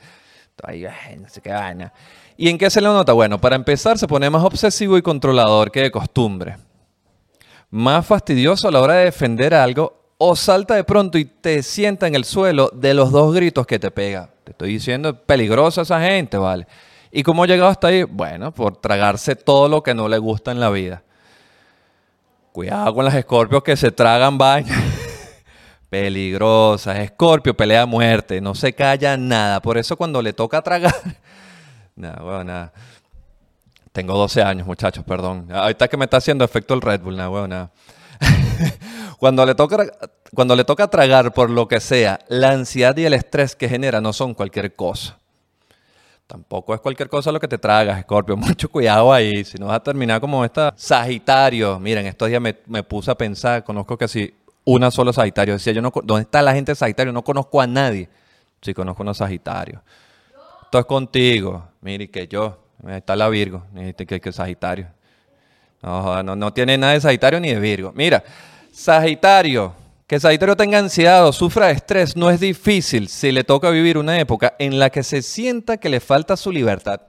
ahí 0.86 1.18
no 1.18 1.30
sé 1.30 1.40
qué 1.40 1.54
vaina. 1.54 1.94
¿Y 2.36 2.50
en 2.50 2.58
qué 2.58 2.70
se 2.70 2.82
le 2.82 2.88
nota? 2.90 3.14
Bueno, 3.14 3.40
para 3.40 3.56
empezar 3.56 3.98
se 3.98 4.06
pone 4.06 4.30
más 4.30 4.44
obsesivo 4.44 4.98
y 4.98 5.02
controlador 5.02 5.72
que 5.72 5.84
de 5.84 5.90
costumbre. 5.90 6.58
Más 7.70 8.06
fastidioso 8.06 8.68
a 8.68 8.72
la 8.72 8.82
hora 8.82 8.96
de 8.96 9.06
defender 9.06 9.54
algo 9.54 9.98
o 10.18 10.36
salta 10.36 10.76
de 10.76 10.84
pronto 10.84 11.18
y 11.18 11.24
te 11.24 11.64
sienta 11.64 12.06
en 12.06 12.16
el 12.16 12.26
suelo 12.26 12.70
de 12.74 12.94
los 12.94 13.14
dos 13.14 13.34
gritos 13.34 13.66
que 13.66 13.80
te 13.80 13.92
pega. 13.92 14.30
Te 14.44 14.52
estoy 14.52 14.74
diciendo, 14.74 15.18
peligrosa 15.18 15.84
esa 15.84 16.02
gente, 16.02 16.38
¿vale? 16.38 16.68
¿Y 17.14 17.24
cómo 17.24 17.44
ha 17.44 17.48
llegado 17.48 17.70
hasta 17.70 17.88
ahí? 17.88 18.04
Bueno, 18.04 18.52
por 18.52 18.76
tragarse 18.76 19.38
todo 19.38 19.70
lo 19.70 19.82
que 19.82 19.94
no 19.94 20.10
le 20.10 20.18
gusta 20.18 20.52
en 20.52 20.60
la 20.60 20.70
vida. 20.70 21.02
Cuidado 22.52 22.94
con 22.94 23.06
las 23.06 23.16
escorpios 23.16 23.64
que 23.64 23.78
se 23.78 23.90
tragan 23.90 24.38
vainas. 24.38 24.78
Peligrosas. 25.90 26.98
Escorpio 27.00 27.56
pelea 27.56 27.84
a 27.84 27.86
muerte. 27.86 28.42
No 28.42 28.56
se 28.56 28.74
calla 28.74 29.18
nada. 29.18 29.62
Por 29.62 29.78
eso 29.78 29.96
cuando 29.96 30.22
le 30.22 30.34
toca 30.34 30.62
tragar. 30.62 30.96
nada, 31.96 32.22
bueno, 32.22 32.44
nada. 32.44 32.74
Tengo 33.92 34.16
12 34.16 34.44
años, 34.44 34.68
muchachos, 34.68 35.04
perdón. 35.04 35.48
Ahorita 35.52 35.88
que 35.88 35.98
me 35.98 36.06
está 36.06 36.18
haciendo 36.18 36.46
efecto 36.46 36.74
el 36.74 36.82
Red 36.82 37.02
Bull, 37.02 37.18
nada, 37.18 37.30
bueno, 37.30 37.48
nada. 37.48 37.72
cuando, 39.20 39.46
le 39.46 39.56
toca, 39.56 39.88
cuando 40.36 40.56
le 40.56 40.64
toca 40.64 40.88
tragar 40.88 41.34
por 41.34 41.50
lo 41.50 41.68
que 41.68 41.80
sea, 41.80 42.20
la 42.28 42.52
ansiedad 42.52 42.96
y 42.96 43.06
el 43.06 43.14
estrés 43.14 43.56
que 43.56 43.68
genera 43.68 44.00
no 44.00 44.14
son 44.14 44.34
cualquier 44.36 44.76
cosa. 44.76 45.18
Tampoco 46.28 46.76
es 46.76 46.82
cualquier 46.82 47.08
cosa 47.08 47.32
lo 47.32 47.40
que 47.40 47.48
te 47.48 47.58
tragas, 47.58 48.02
Scorpio. 48.02 48.36
Mucho 48.38 48.70
cuidado 48.70 49.14
ahí. 49.14 49.46
Si 49.46 49.58
no 49.58 49.68
vas 49.68 49.78
a 49.78 49.84
terminar 49.84 50.20
como 50.20 50.44
esta 50.44 50.74
Sagitario. 50.76 51.80
Miren, 51.80 52.06
estos 52.06 52.28
días 52.28 52.42
me, 52.42 52.84
puse 52.84 53.10
a 53.10 53.16
pensar, 53.16 53.64
conozco 53.64 53.98
casi 53.98 54.34
una 54.68 54.92
sola 54.92 55.14
Sagitario. 55.14 55.54
Decía, 55.54 55.72
yo 55.72 55.82
no, 55.82 55.92
¿dónde 56.04 56.24
está 56.24 56.42
la 56.42 56.54
gente 56.54 56.74
de 56.74 56.76
Sagitario? 56.76 57.14
No 57.14 57.24
conozco 57.24 57.62
a 57.62 57.68
nadie. 57.68 58.10
Sí, 58.62 58.74
conozco 58.74 59.02
a 59.02 59.04
unos 59.04 59.18
Sagitario. 59.18 59.82
Esto 60.64 60.80
es 60.80 60.86
contigo. 60.86 61.64
Mire, 61.82 62.10
que 62.10 62.28
yo. 62.28 62.58
Está 62.90 63.16
la 63.16 63.30
Virgo. 63.30 63.64
Que, 63.98 64.20
que 64.20 64.32
Sagitario. 64.32 64.88
No, 65.82 66.22
no, 66.22 66.54
tiene 66.54 66.78
nada 66.78 66.94
de 66.94 67.02
Sagitario 67.02 67.40
ni 67.40 67.54
de 67.54 67.60
Virgo. 67.62 67.94
Mira, 67.96 68.22
Sagitario, 68.74 69.74
que 70.06 70.20
Sagitario 70.20 70.58
tenga 70.58 70.80
ansiedad 70.80 71.26
o 71.26 71.32
sufra 71.32 71.68
de 71.68 71.74
estrés 71.74 72.18
no 72.18 72.30
es 72.30 72.42
difícil 72.42 73.08
si 73.08 73.32
le 73.32 73.46
toca 73.46 73.70
vivir 73.70 73.98
una 73.98 74.20
época 74.20 74.56
en 74.60 74.80
la 74.80 74.90
que 74.90 75.02
se 75.02 75.22
sienta 75.22 75.78
que 75.78 75.88
le 75.88 76.02
falta 76.02 76.36
su 76.36 76.52
libertad. 76.52 77.00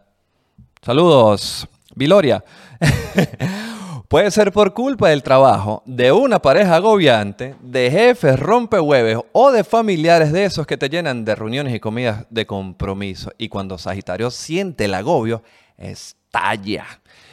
Saludos, 0.81 1.67
Viloria. 1.97 2.45
Puede 4.09 4.31
ser 4.31 4.53
por 4.53 4.73
culpa 4.73 5.11
del 5.11 5.23
trabajo, 5.23 5.83
de 5.85 6.13
una 6.13 6.41
pareja 6.41 6.77
agobiante, 6.77 7.57
de 7.61 7.91
jefes 7.91 8.41
rompehueves 8.41 9.19
o 9.33 9.53
de 9.53 9.65
familiares 9.65 10.33
de 10.33 10.47
esos 10.47 10.67
que 10.67 10.79
te 10.79 10.89
llenan 10.89 11.27
de 11.27 11.35
reuniones 11.35 11.75
y 11.75 11.81
comidas 11.81 12.25
de 12.31 12.47
compromiso. 12.47 13.31
Y 13.37 13.51
cuando 13.51 13.77
Sagitario 13.77 14.31
siente 14.31 14.87
el 14.87 14.95
agobio, 14.95 15.43
estalla. 15.77 16.87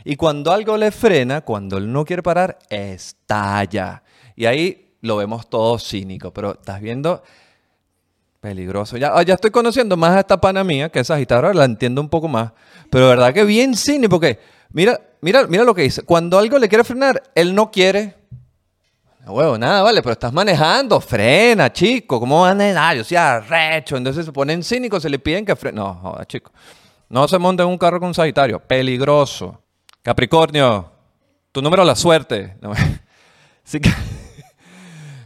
Y 0.03 0.17
cuando 0.17 0.51
algo 0.51 0.75
le 0.75 0.91
frena, 0.91 1.39
cuando 1.39 1.77
él 1.77 1.89
no 1.89 2.03
quiere 2.03 2.21
parar, 2.21 2.59
estalla. 2.69 4.03
Y 4.35 4.45
ahí 4.45 4.97
lo 4.99 5.15
vemos 5.15 5.49
todo 5.49 5.79
cínico, 5.79 6.33
pero 6.33 6.55
estás 6.55 6.81
viendo 6.81 7.23
peligroso. 8.41 8.97
Ya, 8.97 9.23
ya 9.23 9.35
estoy 9.35 9.51
conociendo 9.51 9.95
más 9.95 10.17
a 10.17 10.19
esta 10.19 10.41
pana 10.41 10.65
mía, 10.65 10.89
que 10.89 10.99
esa 10.99 11.15
guitarra 11.15 11.53
la 11.53 11.63
entiendo 11.63 12.01
un 12.01 12.09
poco 12.09 12.27
más. 12.27 12.51
Pero 12.89 13.07
verdad 13.07 13.33
que 13.33 13.45
bien 13.45 13.77
cínico, 13.77 14.09
porque 14.09 14.39
mira, 14.71 14.99
mira, 15.25 15.47
mira 15.47 15.63
lo 15.63 15.73
que 15.73 15.81
dice. 15.81 16.03
Cuando 16.03 16.37
algo 16.37 16.59
le 16.59 16.69
quiere 16.69 16.83
frenar, 16.83 17.21
él 17.33 17.55
no 17.55 17.71
quiere. 17.71 18.15
No 19.25 19.33
huevo, 19.33 19.57
nada, 19.57 19.81
vale, 19.81 20.03
pero 20.03 20.13
estás 20.13 20.31
manejando, 20.31 21.01
frena, 21.01 21.73
chico. 21.73 22.19
¿Cómo 22.19 22.41
van 22.41 22.61
a 22.61 22.89
ah, 22.89 22.93
Yo 22.93 23.03
soy 23.03 23.17
arrecho. 23.17 23.97
Entonces 23.97 24.23
se 24.23 24.31
ponen 24.31 24.63
cínicos, 24.63 25.01
se 25.01 25.09
le 25.09 25.17
piden 25.17 25.43
que 25.43 25.55
frene. 25.55 25.77
No, 25.77 26.15
chico. 26.27 26.51
No 27.09 27.27
se 27.27 27.39
monte 27.39 27.63
en 27.63 27.69
un 27.69 27.77
carro 27.79 27.99
con 27.99 28.09
un 28.09 28.13
Sagitario. 28.13 28.59
Peligroso. 28.59 29.63
Capricornio, 30.03 30.91
tu 31.51 31.59
número 31.59 31.83
la 31.83 31.95
suerte. 31.95 32.55
sí 33.63 33.79
que... 33.79 33.91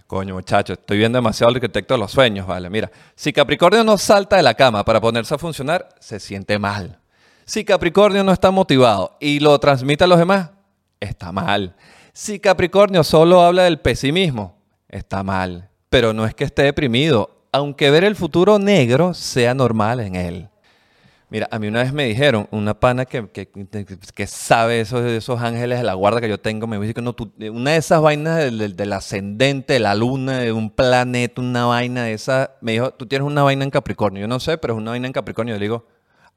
Coño, 0.08 0.34
muchacho, 0.34 0.74
estoy 0.74 0.98
viendo 0.98 1.18
demasiado 1.18 1.52
el 1.52 1.58
arquitecto 1.58 1.94
de 1.94 2.00
los 2.00 2.12
sueños, 2.12 2.48
vale. 2.48 2.70
Mira, 2.70 2.90
si 3.16 3.34
Capricornio 3.34 3.84
no 3.84 3.98
salta 3.98 4.38
de 4.38 4.44
la 4.44 4.56
cama 4.56 4.84
para 4.84 5.00
ponerse 5.00 5.36
a 5.36 5.38
funcionar, 5.38 5.90
se 6.00 6.20
siente 6.20 6.58
mal. 6.58 7.00
Si 7.50 7.66
Capricornio 7.66 8.24
no 8.24 8.32
está 8.32 8.52
motivado 8.52 9.18
y 9.20 9.40
lo 9.40 9.58
transmite 9.60 10.04
a 10.04 10.08
los 10.08 10.20
demás, 10.20 10.52
está 11.00 11.32
mal. 11.32 11.76
Si 12.14 12.40
Capricornio 12.40 13.04
solo 13.04 13.42
habla 13.42 13.64
del 13.64 13.80
pesimismo, 13.80 14.56
está 14.88 15.24
mal. 15.24 15.68
Pero 15.90 16.14
no 16.14 16.28
es 16.28 16.36
que 16.36 16.44
esté 16.44 16.62
deprimido, 16.62 17.48
aunque 17.52 17.90
ver 17.90 18.04
el 18.04 18.16
futuro 18.16 18.60
negro 18.60 19.16
sea 19.16 19.56
normal 19.56 20.00
en 20.00 20.14
él. 20.14 20.50
Mira, 21.32 21.48
a 21.50 21.58
mí 21.58 21.68
una 21.68 21.82
vez 21.82 21.92
me 21.92 22.06
dijeron, 22.06 22.48
una 22.52 22.80
pana 22.80 23.06
que, 23.06 23.28
que, 23.30 24.28
sabe 24.28 24.82
esos, 24.82 25.04
esos 25.04 25.42
ángeles 25.42 25.80
de 25.80 25.84
la 25.84 25.96
guarda 25.96 26.22
que 26.22 26.30
yo 26.30 26.40
tengo, 26.40 26.68
me 26.68 26.78
dijo 26.78 26.94
que 26.94 27.02
no, 27.02 27.16
una 27.52 27.72
de 27.72 27.78
esas 27.78 28.00
vainas 28.00 28.38
del, 28.38 28.94
ascendente, 28.94 29.74
de 29.74 29.80
la 29.80 29.96
luna, 29.96 30.38
de 30.38 30.52
un 30.52 30.70
planeta, 30.70 31.42
una 31.42 31.66
vaina 31.66 32.04
de 32.04 32.14
esa, 32.14 32.52
me 32.62 32.74
dijo, 32.74 32.92
tú 32.92 33.08
tienes 33.08 33.26
una 33.26 33.42
vaina 33.42 33.64
en 33.64 33.72
Capricornio. 33.72 34.22
Yo 34.22 34.28
no 34.28 34.40
sé, 34.40 34.60
pero 34.60 34.76
es 34.76 34.78
una 34.78 34.92
vaina 34.92 35.08
en 35.08 35.14
Capricornio. 35.14 35.56
Yo 35.56 35.60
le 35.60 35.66
digo, 35.66 35.88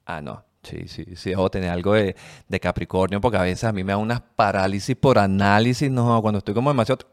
ah, 0.06 0.22
no, 0.22 0.42
sí, 0.62 0.88
sí, 0.88 1.04
sí, 1.16 1.30
debo 1.30 1.50
tener 1.50 1.70
algo 1.70 1.94
de, 1.94 2.16
de 2.48 2.60
Capricornio, 2.60 3.20
porque 3.20 3.38
a 3.38 3.42
veces 3.42 3.64
a 3.64 3.72
mí 3.72 3.84
me 3.84 3.92
da 3.92 3.98
unas 3.98 4.20
parálisis 4.20 4.96
por 4.96 5.18
análisis, 5.18 5.90
no, 5.90 6.20
cuando 6.22 6.38
estoy 6.38 6.54
como 6.54 6.70
demasiado 6.70 7.12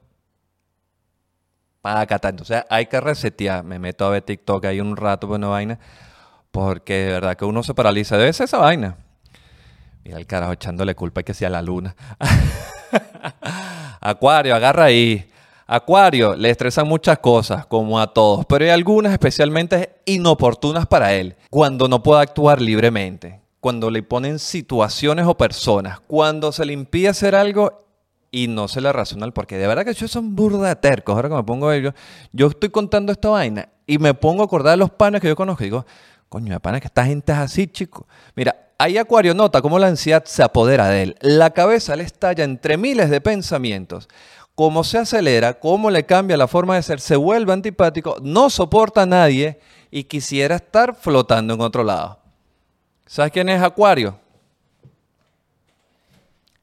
para 1.82 2.02
acá. 2.02 2.20
Entonces 2.24 2.64
hay 2.70 2.86
que 2.88 3.00
resetear. 3.00 3.64
Me 3.64 3.80
meto 3.80 4.06
a 4.06 4.10
ver 4.10 4.22
TikTok 4.24 4.66
ahí 4.66 4.82
un 4.82 4.98
rato 4.98 5.28
por 5.28 5.38
una 5.38 5.48
vaina. 5.48 5.80
Porque 6.52 6.94
de 6.94 7.14
verdad 7.14 7.38
que 7.38 7.46
uno 7.46 7.64
se 7.64 7.74
paraliza. 7.74 8.18
Debe 8.18 8.34
ser 8.34 8.46
esa 8.46 8.58
vaina. 8.58 8.98
Mira 10.04 10.18
el 10.18 10.26
carajo 10.26 10.54
echándole 10.54 10.96
culpa 10.96 11.24
que 11.24 11.34
sea 11.34 11.50
la 11.50 11.62
luna. 11.62 11.96
Acuario, 14.02 14.56
agarra 14.56 14.86
ahí. 14.86 15.29
Acuario, 15.72 16.36
le 16.36 16.50
estresan 16.50 16.88
muchas 16.88 17.20
cosas, 17.20 17.68
como 17.68 18.00
a 18.00 18.12
todos, 18.12 18.44
pero 18.48 18.66
hay 18.66 18.72
algunas 18.72 19.14
especialmente 19.14 19.98
inoportunas 20.06 20.88
para 20.88 21.14
él, 21.14 21.36
cuando 21.52 21.88
no 21.88 22.02
puede 22.02 22.24
actuar 22.24 22.60
libremente. 22.60 23.40
cuando 23.60 23.92
le 23.92 24.02
ponen 24.02 24.40
situaciones 24.40 25.26
o 25.28 25.38
personas, 25.38 26.00
cuando 26.00 26.52
se 26.52 26.66
le 26.66 26.74
impide 26.74 27.10
hacer 27.10 27.36
algo 27.36 27.86
y 28.32 28.48
no 28.48 28.68
se 28.68 28.82
le 28.82 28.92
razona 28.92 29.26
el 29.26 29.34
porqué. 29.34 29.58
De 29.58 29.68
verdad 29.68 29.84
que 29.84 29.92
ellos 29.92 30.10
son 30.10 30.36
burda 30.36 30.74
de. 30.74 31.04
Ahora 31.06 31.30
que 31.30 31.36
me 31.36 31.44
pongo 31.44 31.72
ellos, 31.72 31.94
yo 32.32 32.48
estoy 32.48 32.70
contando 32.70 33.12
esta 33.12 33.30
vaina 33.30 33.70
y 33.86 33.98
me 33.98 34.14
pongo 34.14 34.42
a 34.42 34.46
acordar 34.46 34.72
de 34.72 34.78
los 34.78 34.90
panes 34.90 35.22
que 35.22 35.28
yo 35.28 35.36
conozco 35.36 35.64
y 35.64 35.68
digo, 35.68 35.86
coño, 36.30 36.54
de 36.54 36.60
panes 36.60 36.82
que 36.82 36.88
esta 36.88 37.06
gente 37.06 37.32
es 37.32 37.38
así, 37.38 37.68
chico. 37.68 38.08
Mira, 38.36 38.56
ahí 38.78 38.98
Acuario 38.98 39.34
nota 39.34 39.62
cómo 39.62 39.78
la 39.78 39.88
ansiedad 39.88 40.24
se 40.26 40.42
apodera 40.42 40.88
de 40.88 41.04
él. 41.04 41.16
La 41.20 41.50
cabeza 41.52 41.96
le 41.96 42.04
estalla 42.04 42.44
entre 42.44 42.78
miles 42.78 43.10
de 43.10 43.20
pensamientos. 43.20 44.08
Cómo 44.60 44.84
se 44.84 44.98
acelera, 44.98 45.58
cómo 45.58 45.90
le 45.90 46.06
cambia 46.06 46.36
la 46.36 46.46
forma 46.46 46.76
de 46.76 46.84
ser, 46.84 47.00
se 47.00 47.16
vuelve 47.16 47.54
antipático, 47.54 48.18
no 48.22 48.50
soporta 48.50 49.04
a 49.04 49.06
nadie 49.06 49.58
y 49.90 50.04
quisiera 50.04 50.58
estar 50.58 50.96
flotando 50.96 51.54
en 51.54 51.62
otro 51.62 51.82
lado. 51.82 52.20
¿Sabes 53.06 53.32
quién 53.32 53.48
es 53.48 53.64
Acuario? 53.64 54.20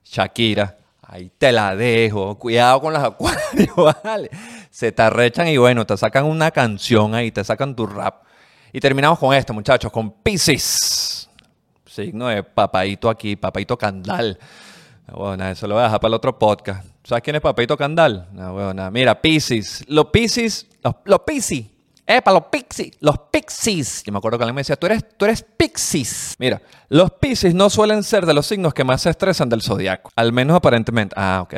Shakira. 0.05 0.77
Ahí 1.01 1.33
te 1.39 1.51
la 1.51 1.75
dejo. 1.75 2.39
Cuidado 2.39 2.83
con 2.83 2.93
los 2.93 3.03
acuarios, 3.03 3.75
¿vale? 4.05 4.29
Se 4.71 4.93
te 4.93 5.01
arrechan 5.01 5.49
y 5.49 5.57
bueno, 5.57 5.87
te 5.87 5.97
sacan 5.97 6.27
una 6.27 6.51
canción 6.51 7.15
ahí, 7.15 7.31
te 7.31 7.43
sacan 7.45 7.75
tu 7.75 7.87
rap. 7.87 8.25
Y 8.75 8.81
terminamos 8.81 9.19
con 9.19 9.35
esto, 9.35 9.55
muchachos, 9.55 9.91
con 9.91 10.11
Pisces. 10.11 11.31
Signo 11.87 12.29
de 12.29 12.43
papadito 12.43 13.09
aquí, 13.09 13.37
papadito 13.37 13.79
candal. 13.79 14.39
Bueno, 15.11 15.49
eso 15.49 15.67
lo 15.67 15.77
voy 15.77 15.81
a 15.81 15.85
dejar 15.85 16.01
para 16.01 16.09
el 16.09 16.15
otro 16.15 16.39
podcast. 16.39 16.96
¿Sabes 17.07 17.23
quién 17.23 17.37
es 17.37 17.43
papadito 17.43 17.77
candal? 17.77 18.29
No, 18.33 18.53
bueno, 18.53 18.91
Mira, 18.91 19.21
Pisces. 19.21 19.85
Los 19.89 20.07
Pisces, 20.07 20.67
los, 20.83 20.97
los 21.05 21.21
Pisces 21.21 21.67
Epa, 22.07 22.33
los 22.33 22.45
pixies, 22.45 22.93
los 23.01 23.19
pixies. 23.33 24.05
Yo 24.05 24.13
me 24.13 24.19
acuerdo 24.19 24.39
que 24.39 24.45
alguien 24.45 24.55
me 24.55 24.61
decía, 24.61 24.77
tú 24.77 24.87
eres, 24.87 25.05
tú 25.17 25.25
eres 25.25 25.43
pixies. 25.43 26.37
Mira, 26.39 26.63
los 26.89 27.11
piscis 27.11 27.53
no 27.53 27.69
suelen 27.69 28.05
ser 28.05 28.25
de 28.27 28.33
los 28.33 28.47
signos 28.47 28.73
que 28.73 28.85
más 28.85 29.03
se 29.03 29.11
estresan 29.11 29.49
del 29.49 29.61
zodiaco. 29.61 30.13
Al 30.15 30.33
menos 30.33 30.57
aparentemente. 30.57 31.15
Ah, 31.19 31.41
ok. 31.43 31.55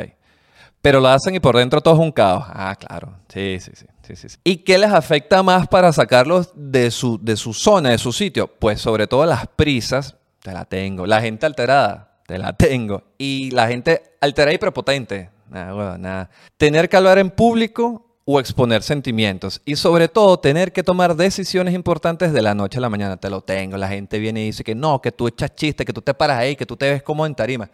Pero 0.81 1.01
lo 1.01 1.09
hacen 1.09 1.35
y 1.35 1.39
por 1.39 1.55
dentro 1.55 1.81
todo 1.81 1.93
es 1.93 1.99
un 1.99 2.11
caos. 2.11 2.45
Ah, 2.47 2.75
claro. 2.79 3.13
Sí, 3.31 3.59
sí, 3.59 3.71
sí. 3.75 3.85
sí, 4.01 4.15
sí, 4.15 4.37
¿Y 4.43 4.57
qué 4.57 4.79
les 4.79 4.91
afecta 4.91 5.43
más 5.43 5.67
para 5.67 5.93
sacarlos 5.93 6.51
de 6.55 6.89
su, 6.89 7.19
de 7.21 7.37
su 7.37 7.53
zona, 7.53 7.89
de 7.89 7.99
su 7.99 8.11
sitio? 8.11 8.47
Pues 8.47 8.81
sobre 8.81 9.05
todo 9.05 9.25
las 9.27 9.45
prisas, 9.55 10.15
te 10.41 10.51
la 10.51 10.65
tengo. 10.65 11.05
La 11.05 11.21
gente 11.21 11.45
alterada, 11.45 12.21
te 12.25 12.39
la 12.39 12.53
tengo. 12.53 13.03
Y 13.19 13.51
la 13.51 13.67
gente 13.67 14.01
alterada 14.19 14.53
y 14.53 14.57
prepotente. 14.57 15.29
Nada, 15.49 15.73
bueno, 15.73 15.97
nada. 15.97 16.29
Tener 16.57 16.89
que 16.89 16.97
hablar 16.97 17.17
en 17.17 17.29
público 17.29 18.05
o 18.25 18.39
exponer 18.39 18.83
sentimientos 18.83 19.59
y 19.65 19.75
sobre 19.75 20.07
todo 20.07 20.37
tener 20.39 20.71
que 20.71 20.83
tomar 20.83 21.15
decisiones 21.15 21.73
importantes 21.73 22.31
de 22.31 22.41
la 22.43 22.53
noche 22.53 22.77
a 22.77 22.81
la 22.81 22.89
mañana. 22.89 23.17
Te 23.17 23.29
lo 23.29 23.41
tengo. 23.41 23.75
La 23.77 23.87
gente 23.87 24.19
viene 24.19 24.41
y 24.41 24.45
dice 24.45 24.63
que 24.63 24.75
no, 24.75 25.01
que 25.01 25.11
tú 25.11 25.27
echas 25.27 25.55
chiste, 25.55 25.83
que 25.83 25.93
tú 25.93 26.01
te 26.01 26.13
paras 26.13 26.37
ahí, 26.37 26.55
que 26.55 26.65
tú 26.65 26.77
te 26.77 26.89
ves 26.91 27.01
como 27.01 27.25
en 27.25 27.33
tarima. 27.33 27.69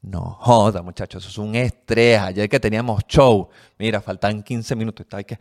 No 0.00 0.38
joda, 0.40 0.82
muchachos, 0.82 1.22
eso 1.22 1.30
es 1.30 1.38
un 1.38 1.54
estrés. 1.54 2.18
Ayer 2.18 2.48
que 2.48 2.60
teníamos 2.60 3.02
show, 3.06 3.48
mira, 3.78 4.00
faltan 4.00 4.42
15 4.42 4.74
minutos. 4.76 5.04
Está 5.04 5.22
que, 5.22 5.38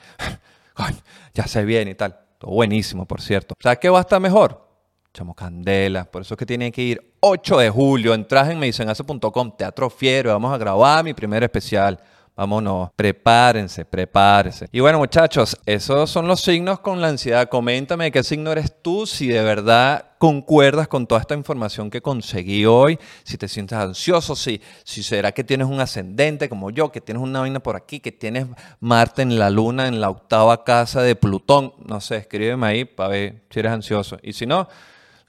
ya 1.34 1.48
se 1.48 1.64
viene 1.64 1.92
y 1.92 1.96
tal. 1.96 2.18
Todo 2.38 2.52
buenísimo, 2.52 3.06
por 3.06 3.22
cierto. 3.22 3.56
¿Sabes 3.62 3.80
qué 3.80 3.90
va 3.90 4.00
a 4.00 4.02
estar 4.02 4.20
mejor? 4.20 4.73
Echamos 5.14 5.36
candela. 5.36 6.06
Por 6.06 6.24
eso 6.24 6.34
es 6.34 6.40
que 6.40 6.46
tienen 6.48 6.72
que 6.72 6.82
ir 6.82 7.14
8 7.20 7.60
de 7.60 7.70
julio. 7.70 8.16
Entras 8.16 8.50
en 8.50 8.58
medicenase.com, 8.58 9.56
Teatro 9.56 9.88
Fiero. 9.92 10.32
Vamos 10.32 10.52
a 10.52 10.58
grabar 10.58 11.04
mi 11.04 11.14
primer 11.14 11.44
especial. 11.44 12.00
Vámonos, 12.36 12.90
prepárense, 12.96 13.86
prepárense. 13.86 14.68
Y 14.72 14.80
bueno, 14.80 14.98
muchachos, 14.98 15.56
esos 15.68 16.10
son 16.10 16.28
los 16.28 16.42
signos 16.42 16.80
con 16.80 17.00
la 17.00 17.10
ansiedad. 17.10 17.48
Coméntame 17.48 18.12
qué 18.12 18.24
signo 18.24 18.52
eres 18.52 18.82
tú, 18.82 19.06
si 19.06 19.28
de 19.28 19.44
verdad 19.44 20.14
concuerdas 20.18 20.88
con 20.88 21.06
toda 21.06 21.22
esta 21.22 21.36
información 21.36 21.92
que 21.92 22.02
conseguí 22.02 22.66
hoy, 22.66 22.98
si 23.24 23.38
te 23.38 23.48
sientes 23.48 23.78
ansioso, 23.78 24.36
si, 24.36 24.60
si 24.84 25.04
será 25.04 25.32
que 25.32 25.44
tienes 25.44 25.68
un 25.68 25.80
ascendente 25.80 26.50
como 26.50 26.72
yo, 26.72 26.92
que 26.92 27.02
tienes 27.02 27.22
una 27.22 27.42
vaina 27.42 27.60
por 27.60 27.76
aquí, 27.76 28.00
que 28.00 28.12
tienes 28.12 28.48
Marte 28.80 29.22
en 29.22 29.38
la 29.38 29.52
luna, 29.52 29.88
en 29.88 30.02
la 30.02 30.10
octava 30.10 30.64
casa 30.64 31.04
de 31.04 31.16
Plutón. 31.16 31.74
No 31.86 32.02
sé, 32.02 32.16
escríbeme 32.16 32.66
ahí 32.66 32.86
para 32.86 33.10
ver 33.10 33.44
si 33.52 33.60
eres 33.60 33.74
ansioso. 33.74 34.18
Y 34.24 34.34
si 34.34 34.48
no, 34.48 34.68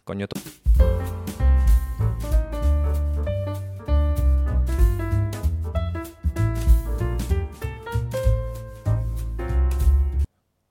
coño. 0.04 0.26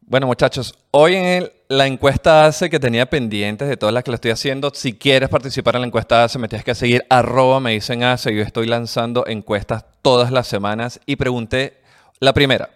Bueno, 0.06 0.28
muchachos, 0.28 0.76
hoy 0.92 1.16
en 1.16 1.52
la 1.70 1.88
encuesta 1.88 2.46
hace 2.46 2.70
que 2.70 2.80
tenía 2.80 3.08
pendientes 3.08 3.68
de 3.68 3.78
todas 3.78 3.92
las 3.92 4.04
que 4.04 4.12
le 4.12 4.16
estoy 4.16 4.30
haciendo. 4.30 4.72
Si 4.72 4.94
quieres 4.94 5.28
participar 5.28 5.74
en 5.74 5.82
la 5.82 5.88
encuesta 5.88 6.24
ACE, 6.24 6.38
me 6.38 6.48
tienes 6.48 6.64
que 6.64 6.76
seguir 6.76 7.04
arroba 7.10 7.60
me 7.60 7.72
dicen 7.72 8.04
ACE. 8.04 8.36
Yo 8.36 8.44
estoy 8.44 8.68
lanzando 8.68 9.26
encuestas 9.26 9.86
todas 10.04 10.32
las 10.32 10.46
semanas 10.46 11.00
y 11.08 11.16
pregunté 11.16 11.82
la 12.20 12.32
primera. 12.32 12.70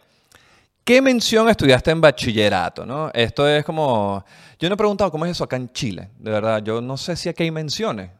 ¿Qué 0.83 0.99
mención 0.99 1.47
estudiaste 1.47 1.91
en 1.91 2.01
bachillerato? 2.01 2.87
¿no? 2.87 3.11
Esto 3.13 3.47
es 3.47 3.63
como... 3.63 4.25
Yo 4.59 4.69
no 4.69 4.75
he 4.75 4.77
preguntado 4.77 5.11
cómo 5.11 5.25
es 5.25 5.31
eso 5.31 5.43
acá 5.43 5.55
en 5.55 5.71
Chile, 5.71 6.09
de 6.17 6.31
verdad. 6.31 6.63
Yo 6.63 6.81
no 6.81 6.97
sé 6.97 7.15
si 7.15 7.29
aquí 7.29 7.43
hay 7.43 7.51
menciones. 7.51 8.11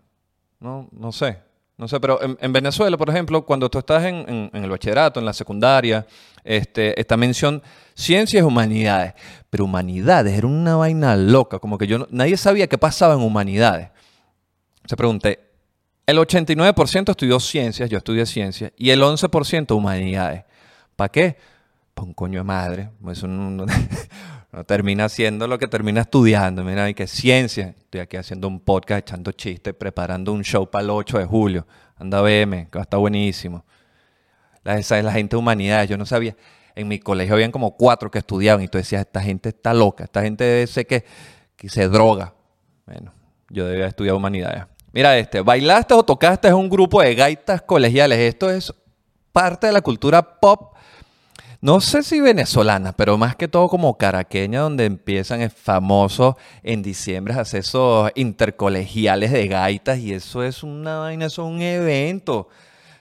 No, 0.59 0.87
no 0.91 1.11
sé. 1.11 1.39
No 1.77 1.87
sé, 1.87 1.99
pero 1.99 2.19
en, 2.39 2.53
Venezuela, 2.53 2.97
por 2.97 3.09
ejemplo, 3.09 3.45
cuando 3.45 3.69
tú 3.69 3.77
estás 3.77 4.03
en, 4.03 4.49
el 4.51 4.69
bachillerato, 4.69 5.19
en 5.19 5.27
la 5.27 5.33
secundaria, 5.33 6.07
este, 6.43 6.99
esta 6.99 7.15
mención 7.17 7.61
ciencias 7.93 8.43
humanidades. 8.43 9.13
Pero 9.51 9.65
humanidades 9.65 10.35
era 10.35 10.47
una 10.47 10.75
vaina 10.75 11.15
loca, 11.15 11.59
como 11.59 11.77
que 11.77 11.85
yo 11.85 12.07
nadie 12.09 12.35
sabía 12.35 12.65
qué 12.65 12.79
pasaba 12.79 13.13
en 13.13 13.21
humanidades. 13.21 13.89
Se 14.85 14.97
pregunté, 14.97 15.39
el 16.07 16.17
89% 16.17 17.11
estudió 17.11 17.39
ciencias, 17.39 17.89
yo 17.91 17.99
estudié 17.99 18.25
ciencias, 18.25 18.71
y 18.75 18.89
el 18.89 19.03
11% 19.03 19.75
humanidades. 19.75 20.45
¿Para 20.95 21.09
qué? 21.09 21.37
Para 21.93 22.07
un 22.07 22.13
coño 22.15 22.39
de 22.39 22.43
madre. 22.43 22.89
Eso 23.07 23.27
no, 23.27 23.51
no 23.51 23.65
termina 24.63 25.05
haciendo 25.05 25.47
lo 25.47 25.59
que 25.59 25.67
termina 25.67 26.01
estudiando. 26.01 26.63
Mira, 26.63 26.85
hay 26.85 26.93
que 26.93 27.07
ciencia. 27.07 27.75
Estoy 27.77 28.01
aquí 28.01 28.17
haciendo 28.17 28.47
un 28.47 28.59
podcast, 28.59 29.07
echando 29.07 29.31
chistes, 29.31 29.73
preparando 29.73 30.33
un 30.33 30.43
show 30.43 30.69
para 30.69 30.83
el 30.83 30.89
8 30.89 31.19
de 31.19 31.25
julio. 31.25 31.67
Anda, 31.97 32.21
veme, 32.21 32.67
que 32.71 32.77
va 32.77 32.81
a 32.81 32.83
estar 32.83 32.99
buenísimo. 32.99 33.65
La, 34.63 34.77
esa 34.77 34.97
es 34.97 35.05
la 35.05 35.11
gente 35.11 35.35
de 35.35 35.39
humanidades. 35.39 35.89
Yo 35.89 35.97
no 35.97 36.05
sabía. 36.05 36.35
En 36.75 36.87
mi 36.87 36.99
colegio 36.99 37.33
habían 37.33 37.51
como 37.51 37.75
cuatro 37.75 38.11
que 38.11 38.19
estudiaban 38.19 38.63
y 38.63 38.67
tú 38.67 38.77
decías, 38.77 39.01
esta 39.01 39.21
gente 39.21 39.49
está 39.49 39.73
loca, 39.73 40.03
esta 40.03 40.21
gente 40.21 40.65
ser 40.67 40.85
que, 40.85 41.03
que 41.55 41.69
se 41.69 41.87
droga. 41.87 42.35
Bueno, 42.85 43.11
yo 43.49 43.65
debía 43.65 43.87
estudiar 43.87 44.15
humanidades. 44.15 44.63
Mira 44.93 45.17
este, 45.17 45.41
bailaste 45.41 45.93
o 45.93 46.03
tocaste 46.03 46.47
es 46.47 46.53
un 46.53 46.69
grupo 46.69 47.01
de 47.01 47.15
gaitas 47.15 47.61
colegiales. 47.61 48.19
Esto 48.19 48.49
es 48.49 48.73
parte 49.31 49.67
de 49.67 49.73
la 49.73 49.81
cultura 49.81 50.39
pop 50.39 50.76
no 51.61 51.81
sé 51.81 52.03
si 52.03 52.21
venezolana, 52.21 52.93
pero 52.93 53.17
más 53.17 53.35
que 53.35 53.47
todo 53.47 53.67
como 53.67 53.97
caraqueña, 53.97 54.61
donde 54.61 54.85
empiezan 54.85 55.41
es 55.41 55.53
famoso 55.53 56.37
en 56.63 56.83
diciembre 56.83 57.33
a 57.33 57.41
hacer 57.41 57.61
esos 57.61 58.11
intercolegiales 58.15 59.31
de 59.31 59.47
gaitas 59.47 59.99
y 59.99 60.13
eso 60.13 60.43
es 60.43 60.63
una 60.63 60.99
vaina, 60.99 61.25
eso 61.25 61.47
es 61.47 61.53
un 61.53 61.61
evento. 61.61 62.49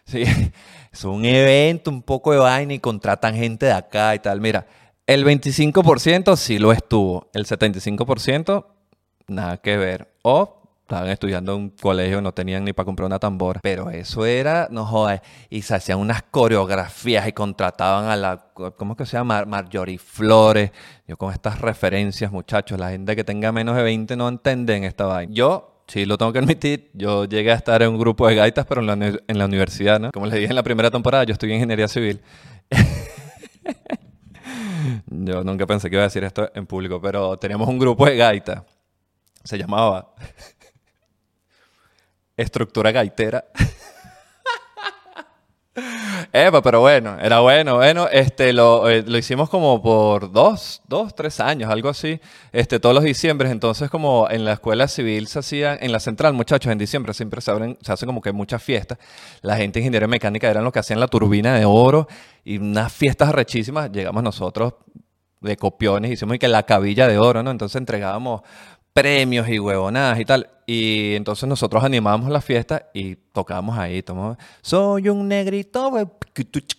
Sí, 0.04 0.22
es 0.92 1.04
un 1.04 1.24
evento, 1.24 1.90
un 1.90 2.02
poco 2.02 2.32
de 2.32 2.38
vaina 2.38 2.72
y 2.74 2.78
contratan 2.78 3.34
gente 3.34 3.66
de 3.66 3.72
acá 3.72 4.14
y 4.14 4.20
tal. 4.20 4.40
Mira, 4.40 4.66
el 5.06 5.24
25% 5.24 6.36
sí 6.36 6.58
lo 6.58 6.72
estuvo, 6.72 7.28
el 7.34 7.46
75% 7.46 8.64
nada 9.28 9.58
que 9.58 9.76
ver. 9.76 10.08
O 10.22 10.55
estaban 10.86 11.08
estudiando 11.08 11.54
en 11.54 11.62
un 11.62 11.70
colegio, 11.70 12.22
no 12.22 12.32
tenían 12.32 12.64
ni 12.64 12.72
para 12.72 12.84
comprar 12.84 13.06
una 13.06 13.18
tambora. 13.18 13.58
Pero 13.60 13.90
eso 13.90 14.24
era, 14.24 14.68
no 14.70 14.86
jodas, 14.86 15.20
y 15.50 15.62
se 15.62 15.74
hacían 15.74 15.98
unas 15.98 16.22
coreografías 16.22 17.26
y 17.26 17.32
contrataban 17.32 18.08
a 18.08 18.14
la, 18.14 18.46
¿cómo 18.54 18.92
es 18.92 18.98
que 18.98 19.06
se 19.06 19.16
llama? 19.16 19.44
Marjorie 19.44 19.98
Flores. 19.98 20.70
Yo 21.08 21.16
con 21.16 21.32
estas 21.32 21.60
referencias, 21.60 22.30
muchachos, 22.30 22.78
la 22.78 22.90
gente 22.90 23.16
que 23.16 23.24
tenga 23.24 23.50
menos 23.50 23.76
de 23.76 23.82
20 23.82 24.16
no 24.16 24.28
entienden 24.28 24.84
esta 24.84 25.06
vaina. 25.06 25.32
Yo 25.34 25.82
sí 25.88 26.04
lo 26.04 26.18
tengo 26.18 26.32
que 26.32 26.38
admitir, 26.38 26.90
yo 26.94 27.24
llegué 27.24 27.50
a 27.50 27.56
estar 27.56 27.82
en 27.82 27.90
un 27.90 27.98
grupo 27.98 28.28
de 28.28 28.36
gaitas, 28.36 28.64
pero 28.66 28.80
en 28.80 28.86
la, 28.86 29.18
en 29.26 29.38
la 29.38 29.44
universidad, 29.44 29.98
¿no? 29.98 30.12
Como 30.12 30.26
les 30.26 30.36
dije 30.36 30.50
en 30.50 30.56
la 30.56 30.62
primera 30.62 30.90
temporada, 30.90 31.24
yo 31.24 31.32
estudié 31.32 31.56
ingeniería 31.56 31.88
civil. 31.88 32.20
yo 35.08 35.42
nunca 35.42 35.66
pensé 35.66 35.90
que 35.90 35.96
iba 35.96 36.04
a 36.04 36.06
decir 36.06 36.22
esto 36.22 36.48
en 36.54 36.64
público, 36.66 37.00
pero 37.00 37.36
teníamos 37.38 37.68
un 37.68 37.80
grupo 37.80 38.06
de 38.06 38.16
gaitas. 38.16 38.62
Se 39.42 39.58
llamaba 39.58 40.14
estructura 42.36 42.92
gaitera. 42.92 43.44
Epa, 46.32 46.62
pero 46.62 46.80
bueno, 46.80 47.18
era 47.20 47.40
bueno, 47.40 47.76
bueno, 47.76 48.08
este, 48.08 48.52
lo, 48.52 48.88
eh, 48.88 49.02
lo, 49.06 49.18
hicimos 49.18 49.50
como 49.50 49.82
por 49.82 50.32
dos, 50.32 50.82
dos, 50.88 51.14
tres 51.14 51.38
años, 51.40 51.70
algo 51.70 51.88
así, 51.90 52.18
este, 52.52 52.80
todos 52.80 52.94
los 52.94 53.04
diciembres, 53.04 53.52
entonces 53.52 53.90
como 53.90 54.28
en 54.30 54.44
la 54.44 54.54
escuela 54.54 54.88
civil 54.88 55.26
se 55.28 55.38
hacía, 55.38 55.76
en 55.76 55.92
la 55.92 56.00
central, 56.00 56.32
muchachos, 56.32 56.72
en 56.72 56.78
diciembre 56.78 57.12
siempre 57.14 57.40
se, 57.42 57.50
abren, 57.50 57.78
se 57.82 57.92
hacen 57.92 58.06
como 58.06 58.22
que 58.22 58.32
muchas 58.32 58.62
fiestas, 58.62 58.98
la 59.42 59.56
gente 59.56 59.78
de 59.78 59.84
ingeniería 59.84 60.08
mecánica 60.08 60.50
eran 60.50 60.64
los 60.64 60.72
que 60.72 60.78
hacían 60.78 61.00
la 61.00 61.08
turbina 61.08 61.54
de 61.54 61.64
oro 61.66 62.08
y 62.44 62.58
unas 62.58 62.92
fiestas 62.92 63.32
rechísimas, 63.32 63.92
llegamos 63.92 64.22
nosotros 64.22 64.74
de 65.40 65.56
copiones, 65.56 66.10
hicimos 66.10 66.36
y 66.36 66.38
que 66.38 66.48
la 66.48 66.64
cabilla 66.64 67.06
de 67.06 67.18
oro, 67.18 67.42
¿no? 67.42 67.50
Entonces 67.50 67.76
entregábamos 67.76 68.42
premios 68.96 69.46
y 69.50 69.58
huevonadas 69.58 70.18
y 70.18 70.24
tal. 70.24 70.48
Y 70.64 71.14
entonces 71.16 71.46
nosotros 71.46 71.84
animábamos 71.84 72.30
la 72.30 72.40
fiesta 72.40 72.88
y 72.94 73.14
tocábamos 73.14 73.76
ahí. 73.78 74.02
tomamos, 74.02 74.38
Soy 74.62 75.10
un 75.10 75.28
negrito. 75.28 75.90
güey". 75.90 76.06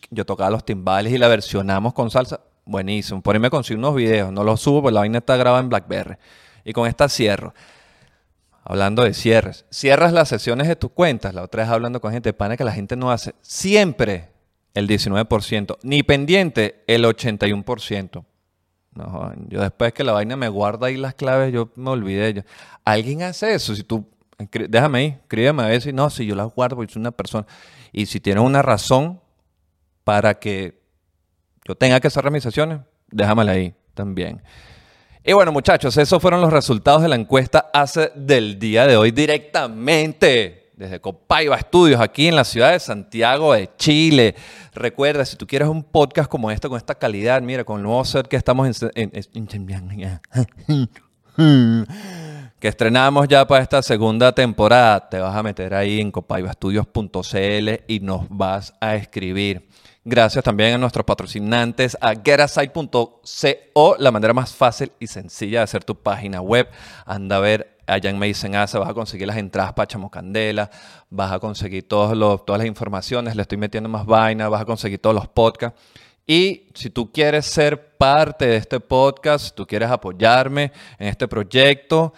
Yo 0.09 0.25
tocaba 0.25 0.49
los 0.49 0.65
timbales 0.65 1.13
y 1.13 1.19
la 1.19 1.27
versionamos 1.27 1.93
con 1.93 2.09
salsa. 2.09 2.39
Buenísimo. 2.65 3.21
Por 3.21 3.35
ahí 3.35 3.39
me 3.39 3.51
consigo 3.51 3.77
unos 3.77 3.93
videos. 3.93 4.31
No 4.31 4.43
los 4.43 4.59
subo 4.59 4.81
porque 4.81 4.95
la 4.95 5.01
vaina 5.01 5.19
está 5.19 5.37
grabada 5.37 5.61
en 5.61 5.69
Blackberry. 5.69 6.15
Y 6.65 6.73
con 6.73 6.87
esta 6.87 7.07
cierro. 7.07 7.53
Hablando 8.63 9.03
de 9.03 9.13
cierres. 9.13 9.65
Cierras 9.69 10.11
las 10.11 10.27
sesiones 10.27 10.67
de 10.67 10.75
tus 10.75 10.91
cuentas. 10.91 11.35
La 11.35 11.43
otra 11.43 11.63
vez 11.63 11.71
hablando 11.71 12.01
con 12.01 12.11
gente 12.11 12.29
de 12.29 12.33
pana 12.33 12.57
que 12.57 12.63
la 12.63 12.73
gente 12.73 12.95
no 12.95 13.11
hace. 13.11 13.35
Siempre 13.41 14.29
el 14.73 14.87
19%. 14.87 15.77
Ni 15.83 16.01
pendiente 16.01 16.83
el 16.87 17.05
81%. 17.05 18.25
No, 18.97 19.31
yo 19.47 19.61
después 19.61 19.93
que 19.93 20.03
la 20.03 20.11
vaina 20.11 20.35
me 20.35 20.49
guarda 20.49 20.87
ahí 20.87 20.97
las 20.97 21.13
claves, 21.13 21.53
yo 21.53 21.69
me 21.75 21.91
olvidé. 21.91 22.33
Yo, 22.33 22.41
¿Alguien 22.83 23.21
hace 23.21 23.53
eso? 23.53 23.75
Si 23.75 23.83
tú, 23.83 24.07
déjame 24.69 24.99
ahí, 24.99 25.17
escríbeme 25.21 25.63
a 25.63 25.79
si 25.79 25.93
no, 25.93 26.09
si 26.09 26.25
yo 26.25 26.35
las 26.35 26.53
guardo 26.53 26.75
porque 26.75 26.93
soy 26.93 27.01
una 27.01 27.11
persona. 27.11 27.45
Y 27.91 28.07
si 28.07 28.19
tienes 28.19 28.43
una 28.43 28.63
razón 28.63 29.21
para 30.03 30.39
que 30.39 30.81
yo 31.65 31.75
tenga 31.75 31.99
que 31.99 32.09
cerrar 32.09 32.31
mis 32.31 32.41
sesiones, 32.43 32.79
déjamela 33.11 33.51
ahí 33.51 33.75
también. 33.93 34.41
Y 35.23 35.33
bueno, 35.33 35.51
muchachos, 35.51 35.95
esos 35.97 36.21
fueron 36.21 36.41
los 36.41 36.51
resultados 36.51 37.01
de 37.01 37.09
la 37.09 37.15
encuesta 37.15 37.69
hace 37.73 38.11
del 38.15 38.57
día 38.57 38.87
de 38.87 38.97
hoy 38.97 39.11
directamente 39.11 40.66
desde 40.77 41.01
Copaiba 41.01 41.55
Estudios, 41.57 41.99
aquí 41.99 42.27
en 42.27 42.35
la 42.35 42.43
ciudad 42.45 42.71
de 42.71 42.79
Santiago 42.79 43.53
de 43.53 43.69
Chile. 43.77 44.35
Recuerda, 44.73 45.25
si 45.25 45.35
tú 45.35 45.45
quieres 45.47 45.67
un 45.67 45.83
podcast 45.83 46.29
como 46.29 46.49
este, 46.51 46.69
con 46.69 46.77
esta 46.77 46.95
calidad, 46.95 47.41
mira, 47.41 47.63
con 47.63 47.77
el 47.77 47.83
nuevo 47.83 48.05
set 48.05 48.27
que 48.27 48.35
estamos 48.37 48.81
en, 48.85 49.11
en- 49.11 49.27
que 52.59 52.67
estrenamos 52.67 53.27
ya 53.27 53.45
para 53.47 53.61
esta 53.63 53.81
segunda 53.81 54.31
temporada, 54.31 55.07
te 55.09 55.19
vas 55.19 55.35
a 55.35 55.43
meter 55.43 55.73
ahí 55.73 55.99
en 55.99 56.11
copaibastudios.cl 56.11 57.69
y 57.87 57.99
nos 58.01 58.25
vas 58.29 58.73
a 58.79 58.95
escribir. 58.95 59.67
Gracias 60.03 60.43
también 60.43 60.73
a 60.75 60.77
nuestros 60.77 61.05
patrocinantes, 61.05 61.97
a 61.99 62.13
getasite.co, 62.15 63.95
la 63.99 64.09
manera 64.11 64.33
más 64.33 64.53
fácil 64.55 64.91
y 64.99 65.07
sencilla 65.07 65.59
de 65.59 65.63
hacer 65.65 65.83
tu 65.83 65.95
página 65.95 66.39
web. 66.41 66.69
Anda 67.05 67.37
a 67.37 67.39
ver 67.41 67.76
allá 67.87 68.09
en 68.09 68.19
Medicen 68.19 68.55
Asa, 68.55 68.79
vas 68.79 68.89
a 68.89 68.93
conseguir 68.93 69.27
las 69.27 69.37
entradas 69.37 69.73
para 69.73 69.87
Chamo 69.87 70.11
Candela, 70.11 70.69
vas 71.09 71.31
a 71.31 71.39
conseguir 71.39 71.87
todas 71.87 72.17
las 72.17 72.67
informaciones, 72.67 73.35
le 73.35 73.41
estoy 73.41 73.57
metiendo 73.57 73.89
más 73.89 74.05
vaina, 74.05 74.49
vas 74.49 74.61
a 74.61 74.65
conseguir 74.65 74.99
todos 74.99 75.15
los 75.15 75.27
podcasts. 75.27 75.79
Y 76.27 76.67
si 76.73 76.89
tú 76.89 77.11
quieres 77.11 77.45
ser 77.45 77.95
parte 77.97 78.45
de 78.45 78.57
este 78.57 78.81
podcast, 78.81 79.45
si 79.45 79.51
tú 79.51 79.65
quieres 79.65 79.89
apoyarme 79.89 80.73
en 80.99 81.07
este 81.07 81.25
proyecto, 81.27 82.13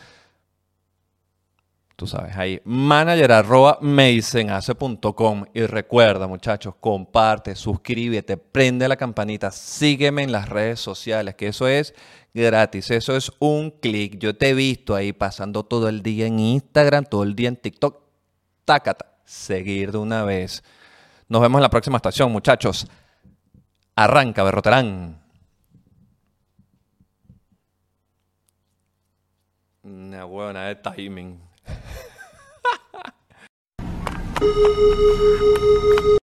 tú 1.99 2.07
sabes, 2.07 2.35
ahí, 2.35 2.61
manager 2.63 3.31
arroba 3.33 3.77
medicenhace.com. 3.81 5.45
Y 5.53 5.65
recuerda, 5.67 6.27
muchachos, 6.27 6.73
comparte, 6.79 7.55
suscríbete, 7.55 8.37
prende 8.37 8.87
la 8.87 8.95
campanita, 8.95 9.51
sígueme 9.51 10.23
en 10.23 10.31
las 10.31 10.49
redes 10.49 10.79
sociales, 10.79 11.35
que 11.35 11.47
eso 11.47 11.67
es 11.67 11.93
gratis, 12.33 12.91
eso 12.91 13.15
es 13.15 13.31
un 13.39 13.71
clic. 13.71 14.17
Yo 14.19 14.35
te 14.35 14.49
he 14.49 14.53
visto 14.53 14.95
ahí 14.95 15.13
pasando 15.13 15.63
todo 15.63 15.89
el 15.89 16.01
día 16.01 16.27
en 16.27 16.39
Instagram, 16.39 17.05
todo 17.05 17.23
el 17.23 17.35
día 17.35 17.49
en 17.49 17.57
TikTok. 17.57 18.01
Tácata, 18.65 19.17
seguir 19.25 19.91
de 19.91 19.97
una 19.97 20.23
vez. 20.23 20.63
Nos 21.27 21.41
vemos 21.41 21.59
en 21.59 21.63
la 21.63 21.69
próxima 21.69 21.97
estación, 21.97 22.31
muchachos. 22.31 22.87
Arranca, 23.95 24.43
Berroterán. 24.43 25.21
Una 29.83 30.23
buena 30.25 30.65
de 30.65 30.75
timing. 30.75 31.41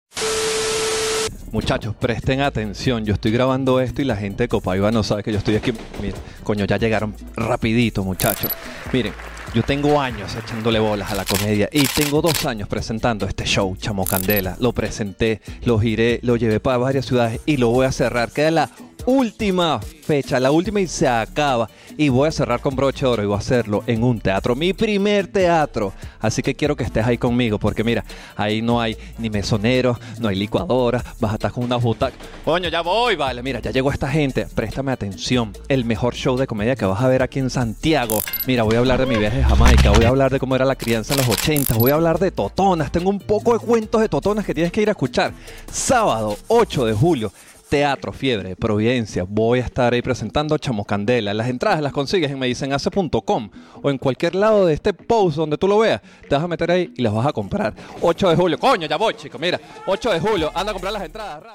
Muchachos, 1.51 1.93
presten 1.99 2.39
atención. 2.39 3.03
Yo 3.03 3.13
estoy 3.13 3.31
grabando 3.31 3.81
esto 3.81 4.01
y 4.01 4.05
la 4.05 4.15
gente 4.15 4.43
de 4.43 4.47
Copaiba 4.47 4.89
no 4.89 5.03
sabe 5.03 5.21
que 5.21 5.33
yo 5.33 5.37
estoy 5.37 5.57
aquí. 5.57 5.73
Mira, 6.01 6.15
coño, 6.43 6.63
ya 6.63 6.77
llegaron 6.77 7.13
rapidito, 7.35 8.05
muchachos. 8.05 8.49
Miren, 8.93 9.13
yo 9.53 9.61
tengo 9.61 9.99
años 9.99 10.33
echándole 10.33 10.79
bolas 10.79 11.11
a 11.11 11.15
la 11.15 11.25
comedia 11.25 11.67
y 11.69 11.85
tengo 11.87 12.21
dos 12.21 12.45
años 12.45 12.69
presentando 12.69 13.25
este 13.25 13.43
show, 13.43 13.75
Chamo 13.75 14.05
Candela. 14.05 14.55
Lo 14.61 14.71
presenté, 14.71 15.41
lo 15.65 15.77
giré, 15.77 16.21
lo 16.23 16.37
llevé 16.37 16.61
para 16.61 16.77
varias 16.77 17.05
ciudades 17.05 17.41
y 17.45 17.57
lo 17.57 17.67
voy 17.67 17.85
a 17.85 17.91
cerrar. 17.91 18.31
Queda 18.31 18.51
la 18.51 18.69
última 19.05 19.79
fecha, 19.79 20.39
la 20.39 20.51
última 20.51 20.81
y 20.81 20.87
se 20.87 21.07
acaba. 21.07 21.69
Y 21.97 22.09
voy 22.09 22.27
a 22.27 22.31
cerrar 22.31 22.61
con 22.61 22.75
broche 22.75 23.05
de 23.05 23.11
oro 23.11 23.23
y 23.23 23.25
voy 23.25 23.35
a 23.35 23.39
hacerlo 23.39 23.83
en 23.87 24.03
un 24.03 24.19
teatro, 24.19 24.55
mi 24.55 24.73
primer 24.73 25.27
teatro. 25.27 25.93
Así 26.19 26.41
que 26.41 26.55
quiero 26.55 26.75
que 26.75 26.83
estés 26.83 27.05
ahí 27.05 27.17
conmigo, 27.17 27.59
porque 27.59 27.83
mira, 27.83 28.03
ahí 28.35 28.61
no 28.61 28.81
hay 28.81 28.97
ni 29.17 29.29
mesoneros, 29.29 29.97
no 30.19 30.27
hay 30.27 30.35
licuadora, 30.35 31.03
vas 31.19 31.31
a 31.31 31.35
estar 31.35 31.51
con 31.51 31.63
una 31.63 31.77
butaca. 31.77 32.15
Coño, 32.45 32.69
ya 32.69 32.81
voy, 32.81 33.15
vale. 33.15 33.43
Mira, 33.43 33.59
ya 33.59 33.71
llegó 33.71 33.91
esta 33.91 34.09
gente. 34.09 34.47
Préstame 34.53 34.91
atención. 34.91 35.53
El 35.67 35.85
mejor 35.85 36.15
show 36.15 36.37
de 36.37 36.47
comedia 36.47 36.75
que 36.75 36.85
vas 36.85 37.01
a 37.01 37.07
ver 37.07 37.23
aquí 37.23 37.39
en 37.39 37.49
Santiago. 37.49 38.21
Mira, 38.47 38.63
voy 38.63 38.75
a 38.75 38.79
hablar 38.79 38.99
de 38.99 39.05
mi 39.05 39.17
viaje 39.17 39.41
a 39.43 39.49
Jamaica, 39.49 39.91
voy 39.91 40.05
a 40.05 40.09
hablar 40.09 40.31
de 40.31 40.39
cómo 40.39 40.55
era 40.55 40.65
la 40.65 40.75
crianza 40.75 41.13
en 41.13 41.19
los 41.19 41.29
80, 41.29 41.75
voy 41.75 41.91
a 41.91 41.95
hablar 41.95 42.19
de 42.19 42.31
totonas. 42.31 42.91
Tengo 42.91 43.09
un 43.09 43.19
poco 43.19 43.53
de 43.53 43.59
cuentos 43.59 44.01
de 44.01 44.09
totonas 44.09 44.45
que 44.45 44.53
tienes 44.53 44.71
que 44.71 44.81
ir 44.81 44.89
a 44.89 44.91
escuchar. 44.91 45.33
Sábado 45.71 46.37
8 46.47 46.85
de 46.85 46.93
julio. 46.93 47.31
Teatro 47.71 48.11
Fiebre 48.11 48.49
de 48.49 48.55
Providencia. 48.57 49.23
Voy 49.25 49.59
a 49.59 49.63
estar 49.63 49.93
ahí 49.93 50.01
presentando 50.01 50.57
Chamo 50.57 50.83
Candela. 50.83 51.33
Las 51.33 51.47
entradas 51.47 51.79
las 51.81 51.93
consigues 51.93 52.29
en 52.29 52.37
medicenhace.com 52.37 53.49
o 53.81 53.89
en 53.89 53.97
cualquier 53.97 54.35
lado 54.35 54.65
de 54.65 54.73
este 54.73 54.93
post 54.93 55.37
donde 55.37 55.57
tú 55.57 55.69
lo 55.69 55.79
veas. 55.79 56.01
Te 56.27 56.35
vas 56.35 56.43
a 56.43 56.49
meter 56.49 56.69
ahí 56.69 56.91
y 56.97 57.01
las 57.01 57.13
vas 57.13 57.25
a 57.25 57.31
comprar. 57.31 57.73
8 58.01 58.29
de 58.31 58.35
julio. 58.35 58.59
Coño, 58.59 58.87
ya 58.87 58.97
voy, 58.97 59.13
chico. 59.13 59.39
Mira, 59.39 59.57
8 59.87 60.11
de 60.11 60.19
julio. 60.19 60.51
Anda 60.53 60.71
a 60.71 60.73
comprar 60.73 60.91
las 60.91 61.03
entradas. 61.03 61.43
rápido. 61.43 61.49